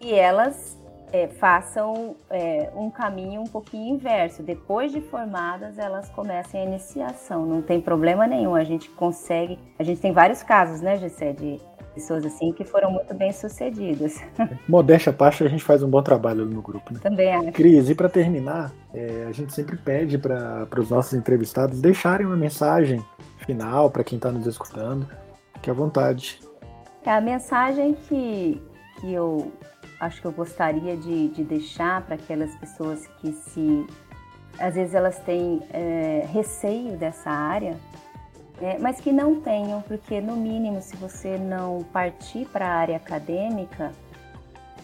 e 0.00 0.12
elas 0.12 0.81
é, 1.12 1.28
façam 1.28 2.16
é, 2.30 2.70
um 2.74 2.90
caminho 2.90 3.42
um 3.42 3.46
pouquinho 3.46 3.94
inverso. 3.94 4.42
Depois 4.42 4.90
de 4.90 5.00
formadas, 5.02 5.78
elas 5.78 6.08
comecem 6.08 6.62
a 6.62 6.64
iniciação. 6.64 7.44
Não 7.44 7.60
tem 7.60 7.80
problema 7.80 8.26
nenhum. 8.26 8.54
A 8.54 8.64
gente 8.64 8.88
consegue. 8.90 9.58
A 9.78 9.82
gente 9.82 10.00
tem 10.00 10.12
vários 10.12 10.42
casos, 10.42 10.80
né, 10.80 10.96
Gessé, 10.96 11.32
de 11.32 11.60
pessoas 11.94 12.24
assim 12.24 12.52
que 12.52 12.64
foram 12.64 12.90
muito 12.90 13.12
bem 13.12 13.30
sucedidas. 13.32 14.22
Modéstia 14.66 15.10
à 15.10 15.12
parte, 15.12 15.44
a 15.44 15.48
gente 15.48 15.62
faz 15.62 15.82
um 15.82 15.90
bom 15.90 16.02
trabalho 16.02 16.46
no 16.46 16.62
grupo, 16.62 16.94
né? 16.94 17.00
Também 17.02 17.30
acho. 17.34 17.52
Cris, 17.52 17.90
e 17.90 17.94
para 17.94 18.08
terminar, 18.08 18.72
é, 18.94 19.26
a 19.28 19.32
gente 19.32 19.52
sempre 19.52 19.76
pede 19.76 20.16
para 20.16 20.66
os 20.78 20.88
nossos 20.88 21.12
entrevistados 21.12 21.82
deixarem 21.82 22.26
uma 22.26 22.36
mensagem 22.36 23.04
final 23.44 23.90
para 23.90 24.02
quem 24.02 24.16
está 24.16 24.32
nos 24.32 24.46
escutando. 24.46 25.06
Fique 25.54 25.70
à 25.70 25.74
vontade. 25.74 26.40
É 27.04 27.10
a 27.10 27.20
mensagem 27.20 27.94
que, 27.94 28.62
que 29.00 29.12
eu 29.12 29.52
acho 30.02 30.20
que 30.20 30.26
eu 30.26 30.32
gostaria 30.32 30.96
de, 30.96 31.28
de 31.28 31.42
deixar 31.42 32.02
para 32.02 32.16
aquelas 32.16 32.54
pessoas 32.56 33.06
que 33.20 33.32
se 33.32 33.86
às 34.58 34.74
vezes 34.74 34.94
elas 34.94 35.18
têm 35.20 35.62
é, 35.72 36.26
receio 36.30 36.96
dessa 36.98 37.30
área 37.30 37.78
é, 38.62 38.78
mas 38.78 39.00
que 39.00 39.10
não 39.10 39.40
tenham, 39.40 39.82
porque 39.82 40.20
no 40.20 40.36
mínimo, 40.36 40.80
se 40.80 40.96
você 40.96 41.36
não 41.36 41.82
partir 41.92 42.46
para 42.46 42.64
a 42.64 42.74
área 42.74 42.96
acadêmica, 42.96 43.90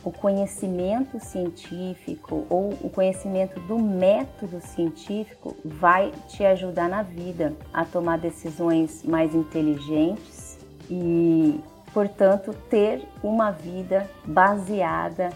o 0.03 0.11
conhecimento 0.11 1.21
científico 1.21 2.45
ou 2.51 2.71
o 2.83 2.91
conhecimento 2.91 3.61
do 3.61 3.79
método 3.79 4.61
científico 4.61 5.57
vai 5.65 6.13
te 6.27 6.45
ajudar 6.45 6.89
na 6.89 7.03
vida 7.03 7.55
a 7.73 7.85
tomar 7.85 8.19
decisões 8.19 9.05
mais 9.05 9.33
inteligentes 9.33 10.59
e, 10.91 11.61
portanto, 11.93 12.55
ter 12.71 13.03
uma 13.23 13.51
vida 13.51 14.09
baseada 14.25 15.31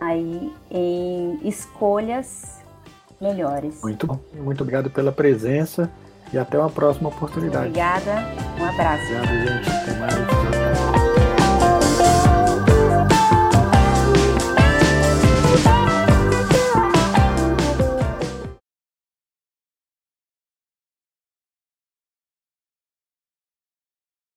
aí 0.00 0.52
em 0.70 1.38
escolhas 1.44 2.62
melhores. 3.20 3.80
Muito 3.82 4.06
bom. 4.06 4.18
Muito 4.34 4.60
obrigado 4.62 4.90
pela 4.90 5.12
presença. 5.12 5.90
E 6.32 6.38
até 6.38 6.58
uma 6.58 6.70
próxima 6.70 7.08
oportunidade. 7.10 7.68
Obrigada. 7.68 8.12
Um 8.58 8.64
abraço. 8.64 9.04
Obrigado, 9.04 9.64
gente. 9.64 9.73